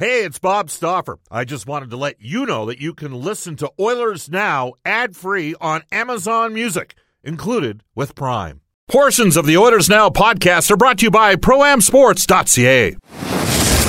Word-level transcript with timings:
Hey, 0.00 0.24
it's 0.24 0.38
Bob 0.38 0.70
Stauffer. 0.70 1.18
I 1.30 1.44
just 1.44 1.66
wanted 1.66 1.90
to 1.90 1.98
let 1.98 2.22
you 2.22 2.46
know 2.46 2.64
that 2.64 2.80
you 2.80 2.94
can 2.94 3.12
listen 3.12 3.54
to 3.56 3.70
Oilers 3.78 4.30
Now 4.30 4.72
ad 4.82 5.14
free 5.14 5.54
on 5.60 5.82
Amazon 5.92 6.54
Music, 6.54 6.94
included 7.22 7.84
with 7.94 8.14
Prime. 8.14 8.62
Portions 8.88 9.36
of 9.36 9.44
the 9.44 9.58
Oilers 9.58 9.90
Now 9.90 10.08
podcast 10.08 10.70
are 10.70 10.78
brought 10.78 11.00
to 11.00 11.04
you 11.04 11.10
by 11.10 11.36
ProAmSports.ca. 11.36 12.96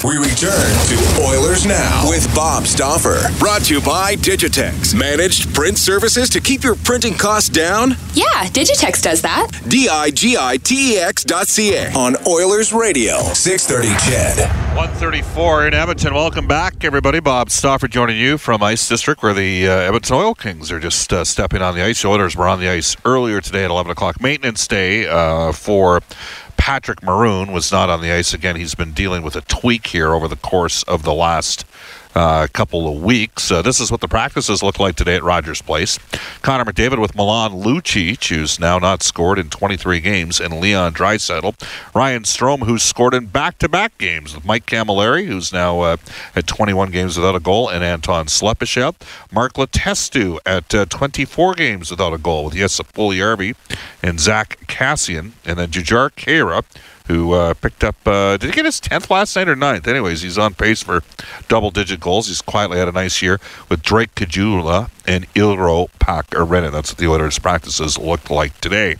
We 0.04 0.18
return 0.18 0.72
to 0.88 1.22
Oilers 1.24 1.68
Now 1.68 2.10
with 2.10 2.34
Bob 2.34 2.66
Stauffer. 2.66 3.22
Brought 3.38 3.66
to 3.66 3.76
you 3.76 3.82
by 3.82 4.16
Digitex. 4.16 4.96
Managed 4.96 5.54
print 5.54 5.78
services 5.78 6.28
to 6.32 6.42
keep 6.42 6.64
your 6.64 6.74
printing 6.74 7.14
costs 7.14 7.50
down? 7.50 7.92
Yeah, 8.16 8.26
Digitex 8.48 9.04
does 9.04 9.22
that. 9.22 9.52
D 9.68 9.88
I 9.90 10.10
G 10.10 10.38
I 10.40 10.58
T 10.58 10.96
E 10.96 10.98
X 10.98 11.24
dot 11.24 11.48
C 11.48 11.76
A 11.76 11.92
on 11.92 12.16
Oilers 12.26 12.74
Radio. 12.74 13.20
630 13.20 13.90
CHED. 14.10 14.50
134 14.76 15.68
in 15.68 15.74
Edmonton. 15.76 16.16
Welcome 16.16 16.48
back, 16.48 16.84
everybody. 16.84 17.20
Bob 17.20 17.52
Stauffer 17.52 17.88
joining 17.88 18.18
you 18.18 18.40
from 18.40 18.64
Ice 18.64 18.90
District, 18.90 19.22
where 19.22 19.36
the 19.36 19.68
uh, 19.68 19.72
Edmonton 19.72 20.16
Oil 20.16 20.34
Kings 20.34 20.72
are 20.72 20.80
just 20.80 21.14
uh, 21.14 21.24
stepping 21.24 21.62
on 21.62 21.76
the 21.76 21.84
ice. 21.84 22.02
The 22.02 22.08
Oilers 22.08 22.36
were 22.36 22.48
on 22.48 22.60
the 22.60 22.70
ice 22.70 22.98
earlier 23.06 23.40
today 23.40 23.66
at 23.66 23.70
11 23.70 23.92
o'clock. 23.92 24.20
Maintenance 24.20 24.66
day 24.68 25.08
uh, 25.08 25.52
for 25.52 26.02
Patrick 26.62 27.02
Maroon 27.02 27.52
was 27.52 27.72
not 27.72 27.90
on 27.90 28.02
the 28.02 28.12
ice 28.12 28.36
again. 28.36 28.56
He's 28.56 28.76
been 28.76 28.92
dealing 28.92 29.24
with 29.24 29.36
a 29.36 29.42
tweak 29.42 29.88
here 29.88 30.14
over 30.14 30.28
the 30.28 30.36
course 30.36 30.84
of 30.84 31.02
the 31.02 31.12
last 31.12 31.66
uh, 32.16 32.48
couple 32.54 32.88
of 32.88 33.02
weeks. 33.02 33.52
Uh, 33.52 33.62
this 33.62 33.80
is 33.80 33.92
what 33.92 34.02
the 34.02 34.08
practices 34.08 34.62
look 34.62 34.80
like 34.80 34.96
today 34.96 35.16
at 35.16 35.24
Rogers 35.24 35.62
Place. 35.62 35.98
Connor 36.42 36.66
McDavid 36.66 37.00
with 37.00 37.16
Milan 37.16 37.52
Lucic, 37.52 38.28
who's 38.30 38.60
now 38.60 38.80
not 38.80 39.04
scored 39.04 39.40
in 39.40 39.50
23 39.50 40.00
games, 40.00 40.40
and 40.40 40.60
Leon 40.60 40.94
Draisaitl. 40.94 41.56
Ryan 41.96 42.24
Strome, 42.24 42.64
who's 42.64 42.84
scored 42.84 43.14
in 43.14 43.28
back-to-back 43.28 43.98
games 43.98 44.36
with 44.36 44.46
Mike 44.46 44.66
Cammalleri, 44.66 45.26
who's 45.26 45.54
now 45.54 45.82
uh, 45.82 45.98
at 46.36 46.48
21 46.48 46.92
games 46.92 47.18
without 47.18 47.36
a 47.36 47.40
goal, 47.40 47.70
and 47.70 47.84
Anton 47.84 48.26
Slepyshev. 48.26 48.96
Mark 49.32 49.54
Letestu 49.54 50.40
at 50.46 50.74
uh, 50.74 50.86
24 50.86 51.54
games 51.56 51.92
without 51.92 52.14
a 52.14 52.18
goal 52.18 52.46
with 52.46 52.56
Jesse 52.56 52.84
Puljujarvi 52.84 53.56
and 54.04 54.20
Zack 54.20 54.60
Kassian, 54.68 55.32
and 55.46 55.58
then 55.58 55.70
Jujhar 55.70 56.12
Khaira 56.12 56.64
who 57.08 57.34
uh, 57.34 57.54
picked 57.56 57.84
up, 57.84 57.96
uh, 58.06 58.38
did 58.38 58.50
he 58.50 58.56
get 58.56 58.66
his 58.66 58.80
10th 58.80 59.10
last 59.10 59.36
night 59.36 59.48
or 59.50 59.56
9th? 59.56 59.88
Anyways, 59.88 60.22
he's 60.22 60.38
on 60.38 60.54
pace 60.54 60.82
for 60.84 61.02
double 61.48 61.72
digit 61.72 62.00
goals. 62.00 62.28
He's 62.28 62.42
quietly 62.42 62.78
had 62.78 62.88
a 62.88 62.92
nice 62.92 63.22
year 63.22 63.40
with 63.70 63.82
Drake 63.82 64.16
Caggiula 64.16 64.90
and 65.08 65.32
Iiro 65.34 65.90
Pakarinen. 66.00 66.72
That's 66.72 66.92
what 66.92 66.98
the 66.98 67.08
Oilers' 67.08 67.40
practices 67.40 67.98
looked 67.98 68.30
like 68.30 68.60
today. 68.62 68.96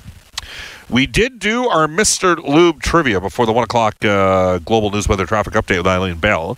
We 0.90 1.06
did 1.08 1.40
do 1.40 1.70
our 1.70 1.88
Mr. 1.88 2.38
Lube 2.38 2.82
trivia 2.82 3.22
before 3.22 3.46
the 3.46 3.54
1 3.54 3.64
o'clock 3.64 4.04
uh, 4.04 4.58
Global 4.60 4.92
News 4.92 5.08
Weather 5.08 5.26
Traffic 5.26 5.54
Update 5.54 5.78
with 5.78 5.88
Eileen 5.88 6.18
Bell. 6.18 6.58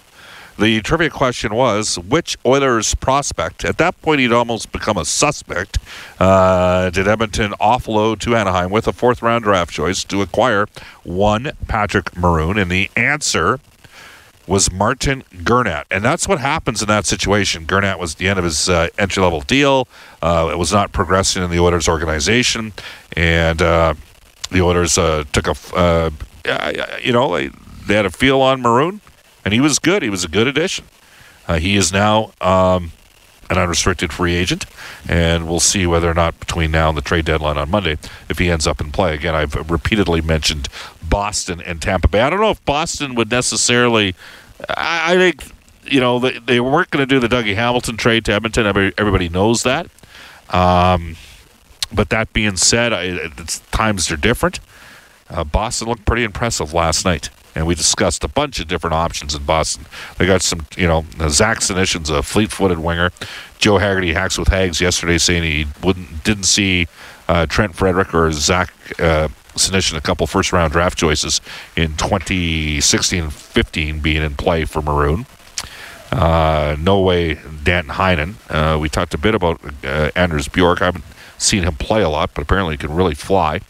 The 0.57 0.81
trivia 0.81 1.09
question 1.09 1.55
was 1.55 1.97
which 1.97 2.37
Oilers 2.45 2.93
prospect, 2.95 3.65
at 3.65 3.77
that 3.79 3.99
point 4.01 4.19
he'd 4.19 4.31
almost 4.31 4.71
become 4.71 4.97
a 4.97 5.05
suspect, 5.05 5.79
uh, 6.19 6.91
did 6.91 7.07
Edmonton 7.07 7.53
offload 7.59 8.19
to 8.19 8.35
Anaheim 8.35 8.69
with 8.69 8.87
a 8.87 8.93
fourth 8.93 9.23
round 9.23 9.45
draft 9.45 9.71
choice 9.71 10.03
to 10.05 10.21
acquire 10.21 10.67
one 11.03 11.53
Patrick 11.67 12.15
Maroon? 12.15 12.59
And 12.59 12.69
the 12.69 12.91
answer 12.95 13.59
was 14.45 14.71
Martin 14.71 15.23
Gernat. 15.43 15.87
And 15.89 16.03
that's 16.03 16.27
what 16.27 16.39
happens 16.39 16.81
in 16.81 16.87
that 16.87 17.05
situation. 17.05 17.65
Gernat 17.65 17.97
was 17.97 18.15
the 18.15 18.27
end 18.27 18.37
of 18.37 18.45
his 18.45 18.69
uh, 18.69 18.89
entry 18.97 19.23
level 19.23 19.41
deal, 19.41 19.87
uh, 20.21 20.49
it 20.51 20.57
was 20.57 20.71
not 20.71 20.91
progressing 20.91 21.43
in 21.43 21.49
the 21.49 21.59
Oilers 21.59 21.87
organization. 21.87 22.73
And 23.15 23.61
uh, 23.61 23.95
the 24.51 24.61
Oilers 24.61 24.97
uh, 24.97 25.23
took 25.31 25.47
a, 25.47 25.55
uh, 25.75 26.09
you 27.01 27.13
know, 27.13 27.37
they 27.37 27.95
had 27.95 28.05
a 28.05 28.11
feel 28.11 28.41
on 28.41 28.61
Maroon 28.61 29.01
and 29.45 29.53
he 29.53 29.59
was 29.59 29.79
good. 29.79 30.03
He 30.03 30.09
was 30.09 30.23
a 30.23 30.27
good 30.27 30.47
addition. 30.47 30.85
Uh, 31.47 31.59
he 31.59 31.75
is 31.75 31.91
now 31.91 32.31
um, 32.39 32.91
an 33.49 33.57
unrestricted 33.57 34.13
free 34.13 34.35
agent, 34.35 34.65
and 35.07 35.47
we'll 35.47 35.59
see 35.59 35.85
whether 35.85 36.09
or 36.09 36.13
not 36.13 36.39
between 36.39 36.71
now 36.71 36.89
and 36.89 36.97
the 36.97 37.01
trade 37.01 37.25
deadline 37.25 37.57
on 37.57 37.69
Monday 37.69 37.97
if 38.29 38.39
he 38.39 38.49
ends 38.49 38.65
up 38.65 38.79
in 38.79 38.91
play. 38.91 39.13
Again, 39.13 39.35
I've 39.35 39.69
repeatedly 39.69 40.21
mentioned 40.21 40.69
Boston 41.07 41.61
and 41.61 41.81
Tampa 41.81 42.07
Bay. 42.07 42.21
I 42.21 42.29
don't 42.29 42.39
know 42.39 42.51
if 42.51 42.63
Boston 42.65 43.15
would 43.15 43.29
necessarily. 43.29 44.15
I, 44.69 45.13
I 45.13 45.17
think 45.17 45.43
you 45.85 45.99
know 45.99 46.19
they, 46.19 46.39
they 46.39 46.59
weren't 46.59 46.89
going 46.91 47.05
to 47.05 47.13
do 47.13 47.19
the 47.19 47.33
Dougie 47.33 47.55
Hamilton 47.55 47.97
trade 47.97 48.25
to 48.25 48.33
Edmonton. 48.33 48.65
Everybody 48.65 49.29
knows 49.29 49.63
that. 49.63 49.87
Um, 50.49 51.17
but 51.91 52.09
that 52.09 52.31
being 52.33 52.55
said, 52.55 52.93
I, 52.93 53.27
times 53.71 54.09
are 54.11 54.17
different. 54.17 54.59
Uh, 55.29 55.43
Boston 55.43 55.87
looked 55.87 56.05
pretty 56.05 56.23
impressive 56.23 56.73
last 56.73 57.05
night 57.05 57.29
and 57.55 57.67
we 57.67 57.75
discussed 57.75 58.23
a 58.23 58.27
bunch 58.27 58.59
of 58.59 58.67
different 58.67 58.93
options 58.93 59.35
in 59.35 59.43
Boston. 59.43 59.85
They 60.17 60.25
got 60.25 60.41
some, 60.41 60.65
you 60.75 60.87
know, 60.87 61.05
Zach 61.29 61.59
Senyshyn's 61.59 62.09
a 62.09 62.23
fleet-footed 62.23 62.79
winger. 62.79 63.11
Joe 63.59 63.77
Haggerty 63.77 64.13
hacks 64.13 64.37
with 64.37 64.49
Hags 64.49 64.81
yesterday, 64.81 65.17
saying 65.17 65.43
he 65.43 65.67
wouldn't 65.83 66.23
didn't 66.23 66.43
see 66.43 66.87
uh, 67.27 67.45
Trent 67.45 67.75
Frederick 67.75 68.13
or 68.13 68.31
Zach 68.31 68.73
uh, 68.99 69.27
Senyshyn, 69.55 69.97
a 69.97 70.01
couple 70.01 70.27
first-round 70.27 70.73
draft 70.73 70.97
choices 70.97 71.39
in 71.75 71.93
2016-15 71.93 74.01
being 74.01 74.23
in 74.23 74.35
play 74.35 74.65
for 74.65 74.81
Maroon. 74.81 75.25
Uh, 76.11 76.75
no 76.79 77.01
way, 77.01 77.35
Danton 77.63 77.95
Heinen. 77.95 78.35
Uh, 78.49 78.77
we 78.77 78.89
talked 78.89 79.13
a 79.13 79.17
bit 79.17 79.33
about 79.33 79.61
uh, 79.83 80.11
Anders 80.15 80.47
Bjork. 80.47 80.81
I 80.81 80.85
haven't 80.85 81.05
seen 81.37 81.63
him 81.63 81.75
play 81.75 82.03
a 82.03 82.09
lot, 82.09 82.31
but 82.33 82.43
apparently 82.43 82.75
he 82.75 82.77
can 82.77 82.93
really 82.93 83.15
fly. 83.15 83.61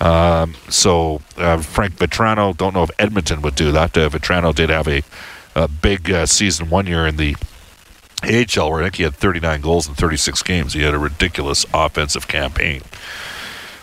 Um, 0.00 0.54
so 0.68 1.20
uh, 1.36 1.58
Frank 1.58 1.96
Vatrano, 1.96 2.56
don't 2.56 2.74
know 2.74 2.82
if 2.82 2.90
Edmonton 2.98 3.42
would 3.42 3.54
do 3.54 3.70
that. 3.72 3.96
Uh, 3.96 4.08
Vatrano 4.08 4.54
did 4.54 4.70
have 4.70 4.88
a, 4.88 5.02
a 5.54 5.68
big 5.68 6.10
uh, 6.10 6.26
season 6.26 6.70
one 6.70 6.86
year 6.86 7.06
in 7.06 7.16
the 7.16 7.36
AHL 8.22 8.70
where 8.70 8.80
I 8.80 8.84
think 8.84 8.96
he 8.96 9.02
had 9.02 9.14
39 9.14 9.60
goals 9.60 9.88
in 9.88 9.94
36 9.94 10.42
games. 10.42 10.72
He 10.72 10.82
had 10.82 10.94
a 10.94 10.98
ridiculous 10.98 11.66
offensive 11.72 12.28
campaign. 12.28 12.82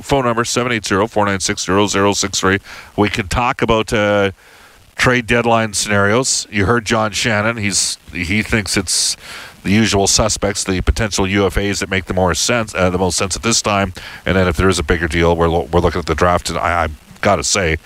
phone 0.00 0.24
number 0.24 0.44
780-496-0063. 0.44 2.62
We 2.96 3.10
can 3.10 3.28
talk 3.28 3.60
about 3.60 3.92
uh, 3.92 4.30
trade 4.96 5.26
deadline 5.26 5.72
scenarios. 5.72 6.46
You 6.50 6.66
heard 6.66 6.84
John 6.84 7.12
Shannon. 7.12 7.56
He's 7.56 7.98
he 8.12 8.42
thinks 8.42 8.76
it's 8.76 9.16
the 9.62 9.70
usual 9.70 10.06
suspects, 10.06 10.64
the 10.64 10.80
potential 10.80 11.24
UFAs 11.24 11.80
that 11.80 11.88
make 11.88 12.06
the 12.06 12.14
more 12.14 12.34
sense, 12.34 12.74
uh, 12.74 12.90
the 12.90 12.98
most 12.98 13.16
sense 13.16 13.36
at 13.36 13.42
this 13.42 13.62
time. 13.62 13.92
And 14.26 14.36
then 14.36 14.48
if 14.48 14.56
there 14.56 14.68
is 14.68 14.78
a 14.78 14.82
bigger 14.82 15.08
deal, 15.08 15.36
we're 15.36 15.48
lo- 15.48 15.68
we're 15.72 15.80
looking 15.80 16.00
at 16.00 16.06
the 16.06 16.14
draft. 16.14 16.50
And 16.50 16.58
I, 16.58 16.84
I've 16.84 17.20
got 17.20 17.36
to 17.36 17.44
say, 17.44 17.76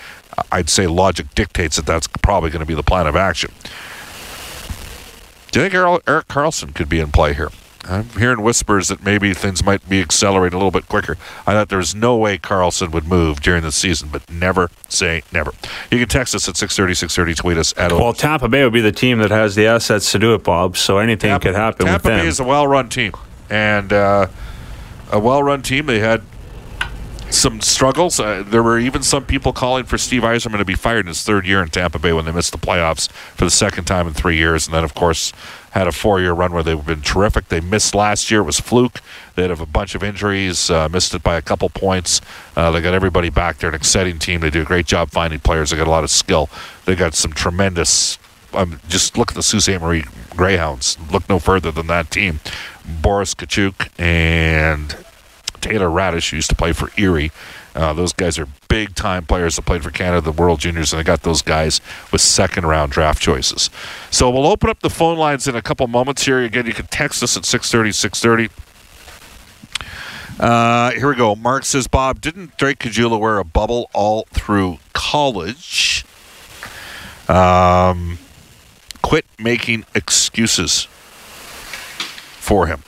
I'd 0.50 0.70
say 0.70 0.86
logic 0.86 1.34
dictates 1.34 1.76
that 1.76 1.86
that's 1.86 2.06
probably 2.06 2.50
going 2.50 2.60
to 2.60 2.66
be 2.66 2.74
the 2.74 2.82
plan 2.82 3.06
of 3.06 3.16
action. 3.16 3.52
Do 5.52 5.62
you 5.62 5.70
think 5.70 5.74
Erik 6.06 6.28
Karlsson 6.28 6.74
could 6.74 6.88
be 6.88 7.00
in 7.00 7.12
play 7.12 7.34
here? 7.34 7.50
I'm 7.88 8.08
hearing 8.10 8.42
whispers 8.42 8.88
that 8.88 9.04
maybe 9.04 9.32
things 9.34 9.64
might 9.64 9.88
be 9.88 10.00
accelerating 10.00 10.54
a 10.54 10.58
little 10.58 10.70
bit 10.70 10.88
quicker. 10.88 11.16
I 11.46 11.52
thought 11.52 11.68
there 11.68 11.78
was 11.78 11.94
no 11.94 12.16
way 12.16 12.38
Karlsson 12.38 12.90
would 12.92 13.06
move 13.06 13.40
during 13.40 13.62
the 13.62 13.72
season, 13.72 14.08
but 14.10 14.28
never 14.30 14.70
say 14.88 15.22
never. 15.32 15.52
You 15.90 15.98
can 15.98 16.08
text 16.08 16.34
us 16.34 16.48
at 16.48 16.56
630, 16.56 16.94
630, 16.94 17.34
tweet 17.34 17.58
us 17.58 17.74
at 17.76 17.92
Well, 17.92 18.12
Tampa 18.12 18.48
Bay 18.48 18.64
would 18.64 18.72
be 18.72 18.80
the 18.80 18.92
team 18.92 19.18
that 19.18 19.30
has 19.30 19.54
the 19.54 19.66
assets 19.66 20.10
to 20.12 20.18
do 20.18 20.34
it, 20.34 20.42
Bob, 20.42 20.76
so 20.76 20.98
anything 20.98 21.30
Tampa, 21.30 21.46
could 21.48 21.54
happen 21.54 21.86
Tampa 21.86 21.92
with 21.94 22.02
them. 22.02 22.10
Tampa 22.12 22.24
Bay 22.24 22.28
is 22.28 22.40
a 22.40 22.44
well-run 22.44 22.88
team, 22.88 23.12
and 23.50 23.92
uh, 23.92 24.26
a 25.12 25.18
well-run 25.18 25.62
team. 25.62 25.86
They 25.86 26.00
had 26.00 26.22
some 27.30 27.60
struggles. 27.60 28.18
Uh, 28.18 28.42
there 28.46 28.62
were 28.62 28.78
even 28.78 29.02
some 29.02 29.24
people 29.24 29.52
calling 29.52 29.84
for 29.84 29.98
Steve 29.98 30.22
Yzerman 30.22 30.58
to 30.58 30.64
be 30.64 30.74
fired 30.74 31.00
in 31.00 31.06
his 31.06 31.22
third 31.22 31.46
year 31.46 31.62
in 31.62 31.68
Tampa 31.68 31.98
Bay 31.98 32.12
when 32.12 32.24
they 32.24 32.32
missed 32.32 32.52
the 32.52 32.58
playoffs 32.58 33.10
for 33.10 33.44
the 33.44 33.50
second 33.50 33.84
time 33.84 34.06
in 34.06 34.14
three 34.14 34.36
years. 34.36 34.66
And 34.66 34.74
then, 34.74 34.84
of 34.84 34.94
course, 34.94 35.32
had 35.72 35.86
a 35.86 35.92
four-year 35.92 36.32
run 36.32 36.52
where 36.52 36.62
they've 36.62 36.86
been 36.86 37.02
terrific. 37.02 37.48
They 37.48 37.60
missed 37.60 37.94
last 37.94 38.30
year. 38.30 38.40
It 38.40 38.44
was 38.44 38.58
fluke. 38.58 39.00
They 39.34 39.42
had 39.42 39.50
a 39.50 39.66
bunch 39.66 39.94
of 39.94 40.02
injuries, 40.02 40.70
uh, 40.70 40.88
missed 40.88 41.14
it 41.14 41.22
by 41.22 41.36
a 41.36 41.42
couple 41.42 41.68
points. 41.68 42.20
Uh, 42.56 42.70
they 42.70 42.80
got 42.80 42.94
everybody 42.94 43.28
back 43.28 43.58
there. 43.58 43.68
An 43.68 43.74
exciting 43.74 44.18
team. 44.18 44.40
They 44.40 44.50
do 44.50 44.62
a 44.62 44.64
great 44.64 44.86
job 44.86 45.10
finding 45.10 45.40
players. 45.40 45.70
They 45.70 45.76
got 45.76 45.86
a 45.86 45.90
lot 45.90 46.04
of 46.04 46.10
skill. 46.10 46.48
They 46.86 46.94
got 46.94 47.14
some 47.14 47.32
tremendous. 47.32 48.18
Um, 48.54 48.80
just 48.88 49.18
look 49.18 49.32
at 49.32 49.34
the 49.34 49.42
Sault 49.42 49.64
Ste. 49.64 49.80
Marie 49.80 50.04
Greyhounds. 50.30 50.96
Look 51.12 51.28
no 51.28 51.38
further 51.38 51.70
than 51.70 51.88
that 51.88 52.10
team. 52.10 52.40
Boris 53.02 53.34
Katchouk 53.34 53.90
and 53.98 54.96
Taylor 55.66 55.88
Raddysh, 55.88 56.32
used 56.32 56.48
to 56.50 56.54
play 56.54 56.72
for 56.72 56.90
Erie. 56.96 57.32
Uh, 57.74 57.92
those 57.92 58.12
guys 58.12 58.38
are 58.38 58.46
big 58.68 58.94
time 58.94 59.26
players 59.26 59.56
that 59.56 59.62
played 59.62 59.82
for 59.82 59.90
Canada, 59.90 60.20
the 60.20 60.30
World 60.30 60.60
Juniors, 60.60 60.92
and 60.92 61.00
they 61.00 61.04
got 61.04 61.22
those 61.22 61.42
guys 61.42 61.80
with 62.12 62.20
second 62.20 62.66
round 62.66 62.92
draft 62.92 63.20
choices. 63.20 63.68
So 64.10 64.30
we'll 64.30 64.46
open 64.46 64.70
up 64.70 64.80
the 64.80 64.90
phone 64.90 65.18
lines 65.18 65.48
in 65.48 65.56
a 65.56 65.62
couple 65.62 65.88
moments 65.88 66.24
here. 66.24 66.40
Again, 66.40 66.66
you 66.66 66.72
can 66.72 66.86
text 66.86 67.20
us 67.22 67.36
at 67.36 67.44
630 67.44 67.90
630. 67.90 68.66
Uh, 70.38 70.92
here 70.92 71.08
we 71.08 71.16
go. 71.16 71.34
Mark 71.34 71.64
says, 71.64 71.88
Bob, 71.88 72.20
didn't 72.20 72.56
Drake 72.56 72.78
Caggiula 72.78 73.18
wear 73.18 73.38
a 73.38 73.44
bubble 73.44 73.90
all 73.92 74.26
through 74.30 74.78
college? 74.92 76.04
Um, 77.28 78.18
quit 79.02 79.24
making 79.36 79.84
excuses 79.96 80.84
for 82.38 82.68
him. 82.68 82.84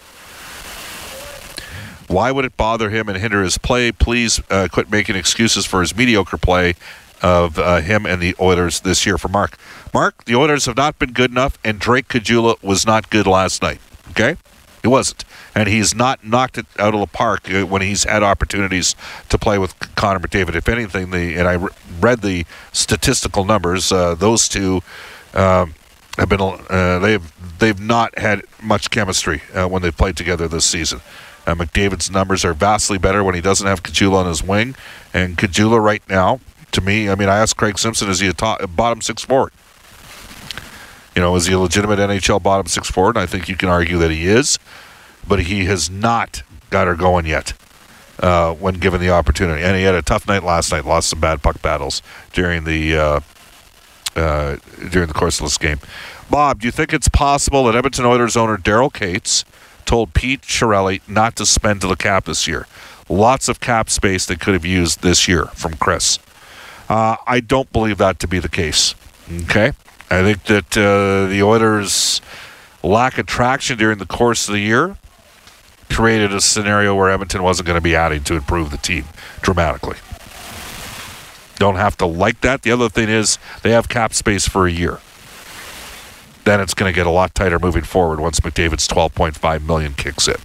Why 2.08 2.32
would 2.32 2.44
it 2.46 2.56
bother 2.56 2.90
him 2.90 3.08
and 3.08 3.18
hinder 3.18 3.42
his 3.42 3.58
play? 3.58 3.92
Please 3.92 4.40
uh, 4.50 4.68
quit 4.72 4.90
making 4.90 5.14
excuses 5.14 5.66
for 5.66 5.80
his 5.80 5.94
mediocre 5.94 6.38
play 6.38 6.74
of 7.22 7.58
uh, 7.58 7.80
him 7.80 8.06
and 8.06 8.20
the 8.20 8.34
Oilers 8.40 8.80
this 8.80 9.04
year 9.04 9.18
for 9.18 9.28
Mark. 9.28 9.58
Mark, 9.92 10.24
the 10.24 10.34
Oilers 10.34 10.66
have 10.66 10.76
not 10.76 10.98
been 10.98 11.12
good 11.12 11.30
enough, 11.30 11.58
and 11.64 11.78
Drake 11.78 12.08
Caggiula 12.08 12.62
was 12.62 12.86
not 12.86 13.10
good 13.10 13.26
last 13.26 13.60
night. 13.62 13.80
Okay? 14.10 14.36
He 14.82 14.88
wasn't. 14.88 15.24
And 15.54 15.68
he's 15.68 15.94
not 15.94 16.24
knocked 16.24 16.56
it 16.56 16.66
out 16.78 16.94
of 16.94 17.00
the 17.00 17.06
park 17.06 17.50
uh, 17.52 17.66
when 17.66 17.82
he's 17.82 18.04
had 18.04 18.22
opportunities 18.22 18.94
to 19.28 19.36
play 19.36 19.58
with 19.58 19.78
Connor 19.96 20.20
McDavid. 20.20 20.54
If 20.54 20.68
anything, 20.68 21.10
the 21.10 21.34
and 21.36 21.48
I 21.48 21.54
re- 21.54 21.70
read 22.00 22.22
the 22.22 22.46
statistical 22.72 23.44
numbers, 23.44 23.90
uh, 23.90 24.14
those 24.14 24.48
two 24.48 24.82
um, 25.34 25.74
have 26.16 26.28
been 26.28 26.40
uh, 26.40 27.00
they've 27.00 27.58
they've 27.58 27.80
not 27.80 28.18
had 28.18 28.42
much 28.62 28.90
chemistry 28.90 29.42
uh, 29.52 29.66
when 29.66 29.82
they've 29.82 29.96
played 29.96 30.16
together 30.16 30.46
this 30.46 30.64
season. 30.64 31.00
Uh, 31.48 31.54
McDavid's 31.54 32.10
numbers 32.10 32.44
are 32.44 32.52
vastly 32.52 32.98
better 32.98 33.24
when 33.24 33.34
he 33.34 33.40
doesn't 33.40 33.66
have 33.66 33.82
Caggiula 33.82 34.16
on 34.16 34.26
his 34.26 34.42
wing, 34.42 34.74
and 35.14 35.38
Caggiula 35.38 35.82
right 35.82 36.02
now, 36.06 36.40
to 36.72 36.82
me, 36.82 37.08
I 37.08 37.14
mean, 37.14 37.30
I 37.30 37.38
asked 37.38 37.56
Craig 37.56 37.78
Simpson, 37.78 38.10
is 38.10 38.20
he 38.20 38.28
a 38.28 38.34
top, 38.34 38.60
bottom 38.76 39.00
six 39.00 39.22
forward? 39.22 39.50
You 41.16 41.22
know, 41.22 41.34
is 41.36 41.46
he 41.46 41.54
a 41.54 41.58
legitimate 41.58 42.00
NHL 42.00 42.42
bottom 42.42 42.66
six 42.66 42.90
forward? 42.90 43.16
And 43.16 43.22
I 43.22 43.26
think 43.26 43.48
you 43.48 43.56
can 43.56 43.70
argue 43.70 43.96
that 43.96 44.10
he 44.10 44.26
is, 44.26 44.58
but 45.26 45.44
he 45.44 45.64
has 45.64 45.88
not 45.88 46.42
got 46.68 46.86
her 46.86 46.94
going 46.94 47.24
yet. 47.24 47.54
Uh, 48.20 48.52
when 48.52 48.74
given 48.74 49.00
the 49.00 49.10
opportunity, 49.10 49.62
and 49.62 49.76
he 49.76 49.84
had 49.84 49.94
a 49.94 50.02
tough 50.02 50.26
night 50.26 50.42
last 50.42 50.72
night. 50.72 50.84
Lost 50.84 51.08
some 51.08 51.20
bad 51.20 51.40
puck 51.40 51.62
battles 51.62 52.02
during 52.32 52.64
the 52.64 52.98
uh, 52.98 53.20
uh, 54.16 54.56
during 54.90 55.06
the 55.06 55.14
course 55.14 55.38
of 55.38 55.46
this 55.46 55.56
game. 55.56 55.78
Bob, 56.28 56.60
do 56.60 56.66
you 56.66 56.72
think 56.72 56.92
it's 56.92 57.08
possible 57.08 57.62
that 57.66 57.76
Edmonton 57.76 58.04
Oilers 58.04 58.36
owner 58.36 58.58
Daryl 58.58 58.92
Katz 58.92 59.44
told 59.88 60.12
Pete 60.12 60.42
Chiarelli 60.42 61.00
not 61.08 61.34
to 61.36 61.46
spend 61.46 61.80
to 61.80 61.86
the 61.86 61.96
cap 61.96 62.26
this 62.26 62.46
year? 62.46 62.66
Lots 63.08 63.48
of 63.48 63.58
cap 63.58 63.88
space 63.88 64.26
they 64.26 64.36
could 64.36 64.52
have 64.52 64.66
used 64.66 65.00
this 65.00 65.26
year 65.26 65.46
from 65.46 65.74
Chris. 65.76 66.18
Uh, 66.90 67.16
I 67.26 67.40
don't 67.40 67.72
believe 67.72 67.96
that 67.98 68.18
to 68.20 68.28
be 68.28 68.38
the 68.38 68.50
case. 68.50 68.94
Okay, 69.44 69.72
I 70.10 70.22
think 70.22 70.44
that 70.44 70.76
uh, 70.76 71.26
the 71.26 71.42
Oilers' 71.42 72.20
lack 72.82 73.16
of 73.16 73.26
traction 73.26 73.78
during 73.78 73.96
the 73.98 74.06
course 74.06 74.46
of 74.46 74.52
the 74.52 74.60
year 74.60 74.96
created 75.90 76.34
a 76.34 76.40
scenario 76.40 76.94
where 76.94 77.10
Edmonton 77.10 77.42
wasn't 77.42 77.66
going 77.66 77.78
to 77.78 77.82
be 77.82 77.96
adding 77.96 78.22
to 78.24 78.34
improve 78.34 78.70
the 78.70 78.76
team 78.76 79.06
dramatically. 79.40 79.96
Don't 81.56 81.76
have 81.76 81.96
to 81.96 82.06
like 82.06 82.42
that. 82.42 82.62
The 82.62 82.70
other 82.70 82.90
thing 82.90 83.08
is 83.08 83.38
they 83.62 83.70
have 83.70 83.88
cap 83.88 84.12
space 84.12 84.46
for 84.46 84.66
a 84.66 84.70
year. 84.70 85.00
Then 86.48 86.62
it's 86.62 86.72
going 86.72 86.90
to 86.90 86.96
get 86.96 87.06
a 87.06 87.10
lot 87.10 87.34
tighter 87.34 87.58
moving 87.58 87.82
forward 87.82 88.20
once 88.20 88.40
McDavid's 88.40 88.88
12.5 88.88 89.66
million 89.66 89.92
kicks 89.92 90.26
in. 90.26 90.36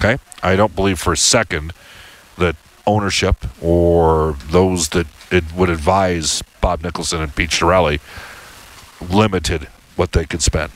Okay? 0.00 0.20
I 0.42 0.56
don't 0.56 0.74
believe 0.74 0.98
for 0.98 1.12
a 1.12 1.16
second 1.16 1.72
that 2.38 2.56
ownership 2.88 3.36
or 3.62 4.34
those 4.50 4.88
that 4.88 5.06
would 5.54 5.70
advise 5.70 6.42
Bob 6.60 6.82
Nicholson 6.82 7.22
and 7.22 7.32
Pete 7.36 7.50
Chiarelli 7.50 8.00
limited 9.00 9.68
what 9.94 10.10
they 10.10 10.24
could 10.24 10.42
spend. 10.42 10.72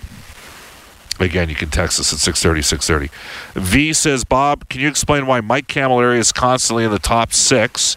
Again, 1.19 1.49
you 1.49 1.57
can 1.57 1.71
text 1.71 1.99
us 1.99 2.13
at 2.13 2.21
630, 2.21 2.63
630. 2.63 3.61
V 3.61 3.93
says, 3.95 4.23
Bob, 4.23 4.69
can 4.69 4.81
you 4.81 4.87
explain 4.87 5.27
why 5.27 5.41
Mike 5.41 5.67
Cammalleri 5.67 6.19
is 6.19 6.31
constantly 6.31 6.85
in 6.85 6.93
the 6.93 7.01
top 7.01 7.33
six 7.33 7.97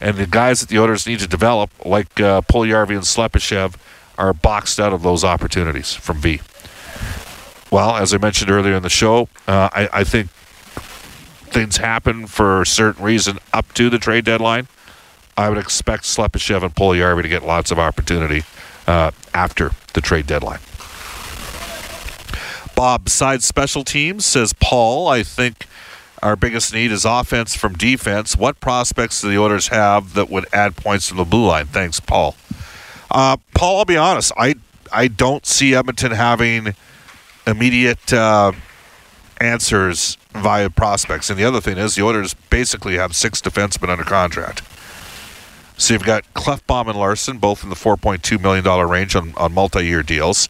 and 0.00 0.16
the 0.16 0.26
guys 0.26 0.58
that 0.58 0.70
the 0.70 0.80
Oilers 0.80 1.06
need 1.06 1.20
to 1.20 1.28
develop, 1.28 1.70
like 1.84 2.20
uh, 2.20 2.40
Puljujarvi 2.40 2.96
and 2.96 3.04
Slepyshev, 3.04 3.76
are 4.18 4.32
boxed 4.32 4.78
out 4.80 4.92
of 4.92 5.02
those 5.02 5.24
opportunities 5.24 5.94
from 5.94 6.18
V? 6.18 6.40
Well, 7.70 7.96
as 7.96 8.14
I 8.14 8.18
mentioned 8.18 8.50
earlier 8.50 8.74
in 8.74 8.82
the 8.82 8.88
show, 8.88 9.28
uh, 9.48 9.68
I, 9.72 9.88
I 9.92 10.04
think 10.04 10.30
things 10.30 11.78
happen 11.78 12.26
for 12.26 12.62
a 12.62 12.66
certain 12.66 13.04
reason 13.04 13.38
up 13.52 13.72
to 13.74 13.90
the 13.90 13.98
trade 13.98 14.24
deadline. 14.24 14.68
I 15.36 15.48
would 15.48 15.58
expect 15.58 16.04
Slepyshev 16.04 16.62
and 16.62 16.74
Puljujarvi 16.74 17.22
to 17.22 17.28
get 17.28 17.44
lots 17.44 17.70
of 17.70 17.78
opportunity 17.78 18.44
uh, 18.86 19.10
after 19.32 19.72
the 19.94 20.00
trade 20.00 20.26
deadline. 20.26 20.60
Bob, 22.76 23.04
besides 23.04 23.44
special 23.44 23.84
teams, 23.84 24.24
says 24.24 24.52
Paul, 24.52 25.08
I 25.08 25.22
think 25.22 25.66
our 26.22 26.36
biggest 26.36 26.72
need 26.72 26.90
is 26.90 27.04
offense 27.04 27.54
from 27.54 27.74
defense. 27.74 28.36
What 28.36 28.58
prospects 28.58 29.20
do 29.20 29.28
the 29.28 29.38
Oilers 29.38 29.68
have 29.68 30.14
that 30.14 30.30
would 30.30 30.46
add 30.52 30.76
points 30.76 31.08
to 31.08 31.14
the 31.14 31.24
blue 31.24 31.46
line? 31.46 31.66
Thanks, 31.66 32.00
Paul. 32.00 32.34
Uh, 33.14 33.36
Paul, 33.54 33.78
I'll 33.78 33.84
be 33.84 33.96
honest. 33.96 34.32
I 34.36 34.56
I 34.92 35.06
don't 35.06 35.46
see 35.46 35.74
Edmonton 35.74 36.10
having 36.10 36.74
immediate 37.46 38.12
uh, 38.12 38.52
answers 39.40 40.18
via 40.32 40.68
prospects. 40.68 41.30
And 41.30 41.38
the 41.38 41.44
other 41.44 41.60
thing 41.60 41.78
is, 41.78 41.94
the 41.94 42.02
Oilers 42.02 42.34
basically 42.34 42.96
have 42.96 43.14
six 43.14 43.40
defensemen 43.40 43.88
under 43.88 44.04
contract. 44.04 44.62
So 45.76 45.94
you've 45.94 46.04
got 46.04 46.24
Klefbom 46.34 46.88
and 46.88 46.98
Larsson, 46.98 47.38
both 47.38 47.62
in 47.62 47.70
the 47.70 47.76
$4.2 47.76 48.40
million 48.40 48.88
range 48.88 49.16
on, 49.16 49.32
on 49.36 49.52
multi 49.52 49.84
year 49.84 50.02
deals. 50.02 50.48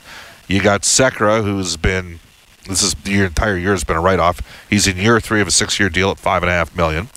You 0.49 0.63
got 0.63 0.83
Sekera, 0.83 1.43
who's 1.43 1.77
been 1.77 2.21
this 2.67 2.83
is 2.83 2.95
the 2.95 3.23
entire 3.23 3.59
year 3.59 3.73
has 3.73 3.85
been 3.85 3.97
a 3.97 4.01
write 4.01 4.21
off. 4.21 4.41
He's 4.71 4.87
in 4.87 4.97
year 4.97 5.21
three 5.21 5.43
of 5.43 5.49
a 5.49 5.51
six 5.51 5.79
year 5.79 5.91
deal 5.91 6.11
at 6.11 6.19
five 6.19 6.43
and 6.43 6.49
a 6.49 6.55
half 6.55 6.75
million. 6.75 7.11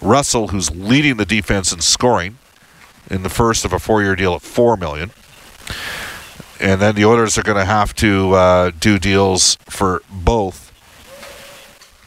Russell, 0.00 0.48
who's 0.48 0.70
leading 0.70 1.18
the 1.18 1.26
defense 1.26 1.72
in 1.72 1.82
scoring 1.82 2.38
in 3.12 3.22
the 3.22 3.28
first 3.28 3.64
of 3.64 3.72
a 3.72 3.78
four 3.78 4.02
year 4.02 4.16
deal 4.16 4.34
at 4.34 4.42
four 4.42 4.76
million. 4.76 5.10
And 6.58 6.80
then 6.80 6.94
the 6.94 7.04
Oilers 7.04 7.36
are 7.38 7.42
going 7.42 7.58
to 7.58 7.64
have 7.64 7.94
to 7.96 8.32
uh, 8.32 8.70
do 8.78 8.98
deals 8.98 9.56
for 9.68 10.02
both 10.10 10.72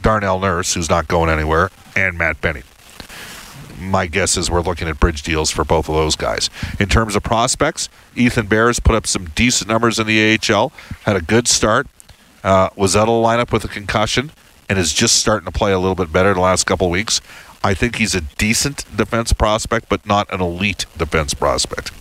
Darnell 0.01 0.39
Nurse, 0.39 0.73
who's 0.73 0.89
not 0.89 1.07
going 1.07 1.29
anywhere, 1.29 1.69
and 1.95 2.17
Matt 2.17 2.41
Benning. 2.41 2.63
My 3.77 4.07
guess 4.07 4.37
is 4.37 4.49
we're 4.49 4.61
looking 4.61 4.87
at 4.87 4.99
bridge 4.99 5.23
deals 5.23 5.51
for 5.51 5.65
both 5.65 5.89
of 5.89 5.95
those 5.95 6.15
guys. 6.15 6.49
In 6.79 6.87
terms 6.87 7.15
of 7.15 7.23
prospects, 7.23 7.89
Ethan 8.15 8.47
Bears 8.47 8.79
put 8.79 8.95
up 8.95 9.05
some 9.05 9.25
decent 9.35 9.69
numbers 9.69 9.99
in 9.99 10.07
the 10.07 10.39
AHL, 10.39 10.71
had 11.03 11.17
a 11.17 11.21
good 11.21 11.47
start, 11.47 11.87
uh, 12.43 12.69
was 12.75 12.95
out 12.95 13.09
of 13.09 13.21
the 13.21 13.27
lineup 13.27 13.51
with 13.51 13.65
a 13.65 13.67
concussion, 13.67 14.31
and 14.69 14.79
is 14.79 14.93
just 14.93 15.17
starting 15.17 15.45
to 15.45 15.51
play 15.51 15.73
a 15.73 15.79
little 15.79 15.95
bit 15.95 16.11
better 16.13 16.33
the 16.33 16.39
last 16.39 16.65
couple 16.65 16.87
of 16.87 16.91
weeks. 16.91 17.19
I 17.65 17.73
think 17.73 17.95
he's 17.95 18.13
a 18.13 18.21
decent 18.21 18.85
defense 18.95 19.33
prospect, 19.33 19.89
but 19.89 20.05
not 20.05 20.31
an 20.31 20.39
elite 20.39 20.85
defense 20.95 21.33
prospect. 21.33 21.91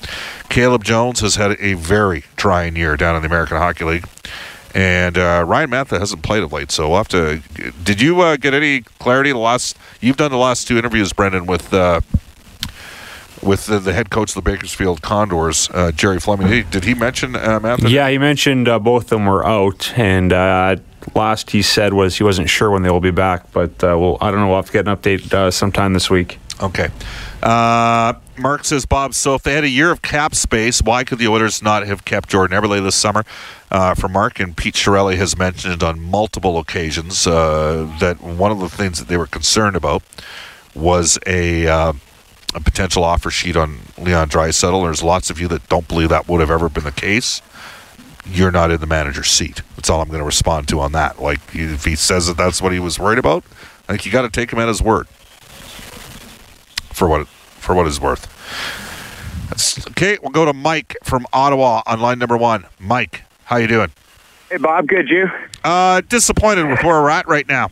Caleb 0.51 0.85
Jones 0.85 1.21
has 1.21 1.37
had 1.37 1.57
a 1.59 1.73
very 1.73 2.25
trying 2.37 2.77
year 2.77 2.99
down 2.99 3.17
in 3.17 3.23
the 3.23 3.29
American 3.29 3.57
Hockey 3.57 3.87
League. 3.87 4.07
And 4.75 5.17
uh, 5.17 5.43
Ryan 5.47 5.71
Mantha 5.71 5.99
hasn't 5.99 6.23
played 6.23 6.43
of 6.43 6.53
late, 6.53 6.71
so 6.71 6.91
we'll 6.91 6.99
have 6.99 7.09
to. 7.09 7.41
Did 7.83 8.03
you 8.03 8.21
uh, 8.21 8.37
get 8.37 8.53
any 8.53 8.83
clarity? 8.99 9.33
The 9.33 9.39
last 9.39 9.79
you've 10.03 10.19
done 10.19 10.33
the 10.33 10.37
last 10.37 10.69
two 10.69 10.77
interviews, 10.77 11.15
Brendan, 11.15 11.47
with 11.47 11.73
uh, 11.73 12.03
with 13.45 13.67
the, 13.67 13.79
the, 13.79 13.93
head 13.93 14.11
coach 14.11 14.31
of 14.31 14.43
the 14.43 14.51
Bakersfield 14.51 15.03
Condors, 15.03 15.69
uh, 15.73 15.93
Jerry 15.93 16.21
Fleming. 16.21 16.49
Did 16.49 16.65
he, 16.65 16.71
did 16.71 16.85
he 16.85 16.95
mention 16.95 17.37
uh? 17.37 17.77
Yeah, 17.81 18.09
he 18.09 18.19
mentioned 18.19 18.69
uh, 18.69 18.79
both 18.79 19.05
of 19.05 19.11
them 19.11 19.27
were 19.27 19.47
out, 19.47 19.93
and 19.97 20.33
last 21.15 21.51
he 21.51 21.63
said 21.63 21.93
was 21.93 22.17
he 22.17 22.25
wasn't 22.25 22.49
sure 22.49 22.71
when 22.71 22.83
they 22.83 22.91
will 22.91 23.01
be 23.01 23.11
back, 23.11 23.53
but 23.53 23.83
well, 23.83 24.19
I 24.21 24.31
don't 24.31 24.41
know. 24.41 24.49
We'll 24.49 24.57
have 24.57 24.67
to 24.67 24.73
get 24.73 24.89
an 24.89 24.97
update 24.97 25.53
sometime 25.53 25.93
this 25.93 26.11
week. 26.11 26.39
Okay. 26.61 26.89
Uh, 27.43 28.15
Mark 28.39 28.65
says, 28.65 28.87
Bob, 28.87 29.15
so 29.15 29.35
if 29.35 29.43
they 29.43 29.55
had 29.55 29.65
a 29.65 29.69
year 29.69 29.91
of 29.91 30.03
cap 30.03 30.35
space, 30.35 30.81
why 30.81 31.05
could 31.05 31.19
the 31.19 31.29
Oilers 31.29 31.63
not 31.63 31.87
have 31.87 32.05
kept 32.05 32.29
Jordan 32.29 32.57
Eberle 32.59 32.83
this 32.83 32.95
summer? 32.95 33.25
Uh, 33.71 33.95
for 33.95 34.09
Mark 34.09 34.39
and 34.41 34.57
Pete 34.57 34.75
Chiarelli 34.75 35.17
has 35.17 35.37
mentioned 35.37 35.83
on 35.83 36.01
multiple 36.01 36.59
occasions 36.59 37.27
uh, 37.27 37.91
that 38.01 38.23
one 38.23 38.53
of 38.53 38.61
the 38.61 38.69
things 38.69 38.99
that 38.99 39.09
they 39.09 39.17
were 39.17 39.27
concerned 39.27 39.77
about 39.77 40.03
was 40.75 41.19
a, 41.27 41.67
uh, 41.67 41.93
a 42.55 42.61
potential 42.61 43.05
offer 43.05 43.31
sheet 43.31 43.57
on 43.57 43.81
Leon 43.99 44.29
Draisaitl. 44.29 44.85
There's 44.85 45.03
lots 45.03 45.31
of 45.31 45.41
you 45.41 45.49
that 45.49 45.69
don't 45.69 45.89
believe 45.89 46.09
that 46.11 46.29
would 46.29 46.41
have 46.41 46.51
ever 46.51 46.69
been 46.69 46.85
the 46.85 46.93
case. 46.93 47.43
You're 48.27 48.51
not 48.51 48.71
in 48.71 48.81
the 48.81 48.87
manager's 48.87 49.31
seat. 49.31 49.63
That's 49.77 49.91
all 49.91 50.01
I'm 50.01 50.09
going 50.09 50.21
to 50.21 50.25
respond 50.25 50.69
to 50.69 50.81
on 50.81 50.93
that. 50.93 51.21
Like, 51.21 51.41
if 51.53 51.85
he 51.85 51.95
says 51.95 52.27
that 52.27 52.37
that's 52.37 52.63
what 52.63 52.73
he 52.73 52.79
was 52.79 52.99
worried 52.99 53.19
about, 53.19 53.45
I 53.89 53.93
think 53.93 54.07
you 54.07 54.13
got 54.13 54.23
to 54.23 54.31
take 54.31 54.51
him 54.51 54.59
at 54.59 54.69
his 54.69 54.81
word 54.81 55.09
for 56.95 57.09
what 57.09 57.27
for 57.27 57.75
what 57.75 57.87
is 57.87 58.01
worth. 58.01 58.31
That's, 59.51 59.87
okay, 59.89 60.19
we'll 60.23 60.31
go 60.31 60.45
to 60.45 60.53
Mike 60.53 60.97
from 61.03 61.27
Ottawa 61.33 61.83
on 61.87 62.01
line 62.01 62.19
number 62.19 62.37
one. 62.37 62.67
Mike, 62.79 63.25
how 63.45 63.57
you 63.57 63.67
doing? 63.67 63.91
Hey, 64.51 64.57
Bob. 64.57 64.87
Good, 64.87 65.09
you? 65.09 65.29
Uh, 65.63 66.01
disappointed 66.09 66.69
with 66.69 66.83
where 66.83 67.03
we're 67.03 67.11
at 67.11 67.27
right 67.27 67.47
now. 67.49 67.71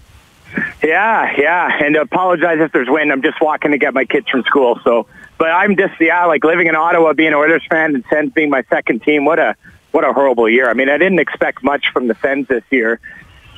Yeah, 0.83 1.33
yeah, 1.39 1.79
and 1.85 1.97
apologize 1.97 2.59
if 2.61 2.73
there's 2.73 2.89
wind. 2.89 3.13
I'm 3.13 3.23
just 3.23 3.41
walking 3.41 3.71
to 3.71 3.79
get 3.79 3.95
my 3.95 4.05
kids 4.05 4.29
from 4.29 4.43
school. 4.43 4.81
So, 4.83 5.07
but 5.39 5.49
I'm 5.49 5.77
just 5.77 5.95
yeah, 6.01 6.25
like 6.25 6.43
living 6.43 6.67
in 6.67 6.75
Ottawa, 6.75 7.13
being 7.13 7.29
an 7.29 7.35
Oilers 7.35 7.65
fan, 7.71 7.95
and 7.95 8.05
Sens 8.11 8.33
being 8.33 8.51
my 8.51 8.65
second 8.69 9.03
team. 9.03 9.25
What 9.25 9.39
a 9.39 9.55
what 9.93 10.05
a 10.05 10.13
horrible 10.13 10.49
year. 10.49 10.69
I 10.69 10.75
mean, 10.75 10.89
I 10.89 10.99
didn't 10.99 11.21
expect 11.21 11.63
much 11.63 11.87
from 11.93 12.09
the 12.09 12.17
Sens 12.21 12.49
this 12.49 12.65
year, 12.71 12.99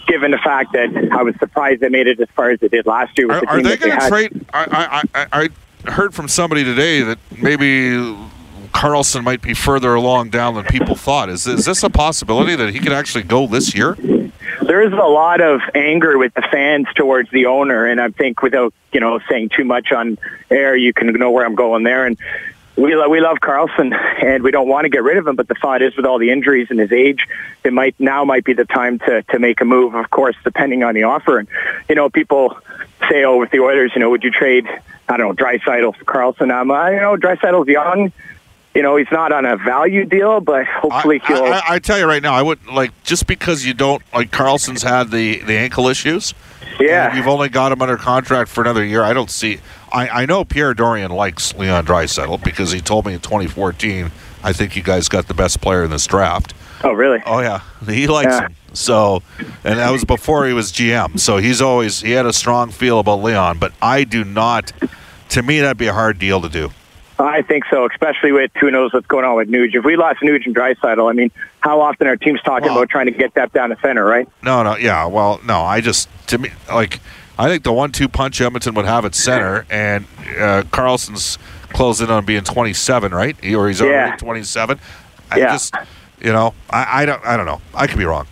given 0.07 0.33
the 0.33 0.39
fact 0.39 0.73
that 0.75 0.91
I 1.13 1.23
was 1.23 1.35
surprised 1.37 1.81
they 1.81 1.89
made 1.89 2.09
it 2.09 2.21
as 2.21 2.29
far 2.37 2.51
as 2.51 2.61
they 2.61 2.69
did 2.69 2.87
last 2.87 3.17
year. 3.17 3.29
With 3.29 3.37
Are, 3.37 3.41
the 3.41 3.49
are 3.49 3.63
they 3.63 3.77
going 3.79 3.99
to 3.99 4.09
trade? 4.09 4.47
I, 4.53 5.03
I, 5.15 5.23
I, 5.23 5.49
I 5.85 5.91
heard 5.91 6.15
from 6.15 6.29
somebody 6.29 6.63
today 6.63 7.01
that 7.03 7.19
maybe 7.41 8.15
Karlsson 8.75 9.23
might 9.23 9.41
be 9.41 9.55
further 9.55 9.95
along 9.95 10.31
down 10.31 10.55
than 10.55 10.65
people 10.65 10.95
thought. 10.95 11.29
Is, 11.29 11.47
is 11.47 11.65
this 11.65 11.83
a 11.83 11.91
possibility 11.91 12.57
that 12.57 12.71
he 12.71 12.81
could 12.81 12.93
actually 12.93 13.25
go 13.25 13.47
this 13.47 13.75
year? 13.75 13.97
There 14.65 14.81
is 14.81 14.93
a 14.93 14.97
lot 14.97 15.43
of 15.43 15.61
anger 15.75 16.17
with 16.17 16.33
the 16.33 16.41
fans 16.41 16.87
towards 16.95 17.31
the 17.31 17.47
owner, 17.47 17.85
and 17.85 18.01
I 18.01 18.09
think 18.09 18.41
without 18.41 18.73
you 18.93 19.01
know 19.01 19.21
saying 19.29 19.51
too 19.51 19.65
much 19.65 19.93
on 19.93 20.17
air, 20.51 20.75
you 20.75 20.95
can 20.95 21.13
know 21.13 21.31
where 21.31 21.45
I'm 21.45 21.55
going 21.55 21.83
there. 21.83 22.07
And 22.07 22.17
we 22.75 22.97
lo- 22.97 23.11
we 23.11 23.21
love 23.21 23.39
Karlsson, 23.41 23.93
and 24.23 24.43
we 24.43 24.51
don't 24.51 24.67
want 24.67 24.87
to 24.87 24.89
get 24.89 25.03
rid 25.03 25.19
of 25.19 25.27
him. 25.27 25.37
But 25.37 25.49
the 25.49 25.55
thought 25.55 25.83
is, 25.83 25.95
with 25.97 26.07
all 26.07 26.19
the 26.19 26.31
injuries 26.31 26.69
and 26.71 26.81
his 26.81 26.93
age, 26.93 27.27
it 27.63 27.75
might 27.75 27.95
now 27.99 28.25
might 28.25 28.45
be 28.45 28.55
the 28.55 28.65
time 28.65 29.01
to 29.01 29.23
to 29.23 29.39
make 29.39 29.61
a 29.61 29.67
move. 29.67 29.95
Of 29.95 30.09
course, 30.09 30.37
depending 30.45 30.83
on 30.83 30.95
the 30.95 31.03
offer. 31.03 31.41
And 31.41 31.49
you 31.91 31.95
know, 31.95 32.09
people 32.09 32.57
say, 33.11 33.23
"Oh, 33.25 33.37
with 33.37 33.51
the 33.51 33.61
Oilers, 33.61 33.93
you 33.95 34.01
know, 34.01 34.09
would 34.09 34.25
you 34.25 34.31
trade?" 34.31 34.67
I 35.07 35.19
don't 35.19 35.29
know, 35.39 35.45
Draisaitl 35.45 35.95
for 35.97 36.05
Karlsson. 36.07 36.51
I'm, 36.51 36.71
uh, 36.71 36.89
you 36.89 37.01
know, 37.01 37.17
Draisaitl's 37.17 37.69
young. 37.69 38.11
You 38.75 38.83
know, 38.83 38.97
he's 38.97 39.11
not 39.13 39.31
on 39.33 39.45
a 39.47 39.57
value 39.57 40.05
deal, 40.05 40.41
but 40.41 40.67
hopefully 40.67 41.21
I, 41.25 41.27
he'll. 41.29 41.45
I, 41.45 41.63
I 41.71 41.79
tell 41.79 41.99
you 41.99 42.07
right 42.07 42.23
now, 42.23 42.35
I 42.35 42.43
would 42.43 42.67
like 42.67 42.91
just 43.05 43.27
because 43.29 43.65
you 43.65 43.73
don't 43.73 44.03
like 44.13 44.31
Karlsson's 44.33 44.83
had 44.83 45.11
the 45.11 45.39
the 45.43 45.57
ankle 45.57 45.89
issues. 45.89 46.35
yeah, 46.81 47.15
you've 47.15 47.29
only 47.29 47.49
got 47.49 47.71
him 47.71 47.81
under 47.83 47.97
contract 47.97 48.51
for 48.51 48.63
another 48.63 48.85
year. 48.85 49.03
I 49.03 49.13
don't 49.13 49.31
see. 49.31 49.61
I, 49.93 50.09
I 50.09 50.27
know 50.27 50.45
Pierre 50.45 50.75
Dorion 50.75 51.11
likes 51.11 51.55
Leon 51.55 51.87
Draisaitl 51.87 52.43
because 52.43 52.73
he 52.73 52.81
told 52.81 53.07
me 53.07 53.15
in 53.15 53.21
2014. 53.21 54.11
I 54.43 54.53
think 54.53 54.75
you 54.75 54.83
guys 54.83 55.09
got 55.09 55.29
the 55.29 55.35
best 55.35 55.61
player 55.61 55.85
in 55.85 55.91
this 55.91 56.07
draft. 56.07 56.53
oh, 56.83 56.93
really? 56.93 57.23
Oh 57.25 57.39
yeah, 57.41 57.61
he 57.87 58.09
likes 58.09 58.33
Yeah. 58.33 58.47
him. 58.47 58.57
So, 58.73 59.23
and 59.63 59.79
that 59.79 59.93
was 59.93 60.05
before 60.05 60.49
he 60.49 60.53
was 60.53 60.73
GM. 60.73 61.21
So 61.21 61.37
he's 61.37 61.63
always 61.63 62.01
he 62.01 62.11
had 62.11 62.27
a 62.27 62.33
strong 62.33 62.71
feel 62.73 62.99
about 62.99 63.23
Leon. 63.23 63.59
But 63.59 63.73
I 63.81 64.03
do 64.03 64.25
not. 64.25 64.73
To 65.29 65.43
me, 65.43 65.61
that'd 65.61 65.79
be 65.79 65.87
a 65.87 65.93
hard 65.93 66.19
deal 66.19 66.41
to 66.41 66.49
do. 66.49 66.73
I 67.19 67.43
think 67.43 67.65
so, 67.71 67.87
especially 67.89 68.33
with 68.33 68.51
who 68.61 68.71
knows 68.71 68.93
what's 68.93 69.07
going 69.07 69.25
on 69.25 69.37
with 69.37 69.49
Nuge. 69.49 69.75
If 69.75 69.85
we 69.85 69.97
lost 69.97 70.21
Nuge 70.21 70.47
and 70.47 70.55
Draisaitl, 70.55 71.09
I 71.09 71.13
mean, 71.13 71.31
how 71.61 71.81
often 71.81 72.07
are 72.09 72.17
teams 72.17 72.41
talking 72.43 72.69
Well- 72.69 72.79
about 72.79 72.89
trying 72.91 73.07
to 73.07 73.13
get 73.13 73.35
that 73.35 73.53
down 73.53 73.71
the 73.71 73.77
center, 73.81 74.05
right? 74.05 74.29
No, 74.43 74.63
no, 74.63 74.77
yeah. 74.77 75.07
Well, 75.07 75.41
no, 75.47 75.61
I 75.63 75.81
just 75.81 76.09
to 76.29 76.39
me 76.39 76.51
like 76.69 77.01
I 77.39 77.49
think 77.49 77.63
the 77.65 77.73
one-two 77.73 78.09
punch 78.09 78.41
Edmonton 78.41 78.75
would 78.75 78.85
have 78.85 79.05
at 79.05 79.15
center, 79.15 79.67
and 79.71 80.05
uh, 80.39 80.63
Karlsson's 80.71 81.37
closing 81.73 82.09
on 82.09 82.25
being 82.25 82.43
27, 82.45 83.13
right? 83.13 83.37
He, 83.43 83.55
or 83.57 83.67
he's 83.69 83.81
already 83.81 84.11
Yeah. 84.11 84.17
27. 84.17 84.79
I 85.33 85.39
Yeah. 85.39 85.47
just, 85.53 85.75
you 86.21 86.33
know, 86.33 86.55
I, 86.71 87.03
I 87.03 87.07
don't, 87.07 87.25
I 87.27 87.37
don't 87.37 87.47
know. 87.47 87.61
I 87.75 87.89
could 87.89 87.99
be 87.99 88.05
wrong. 88.05 88.27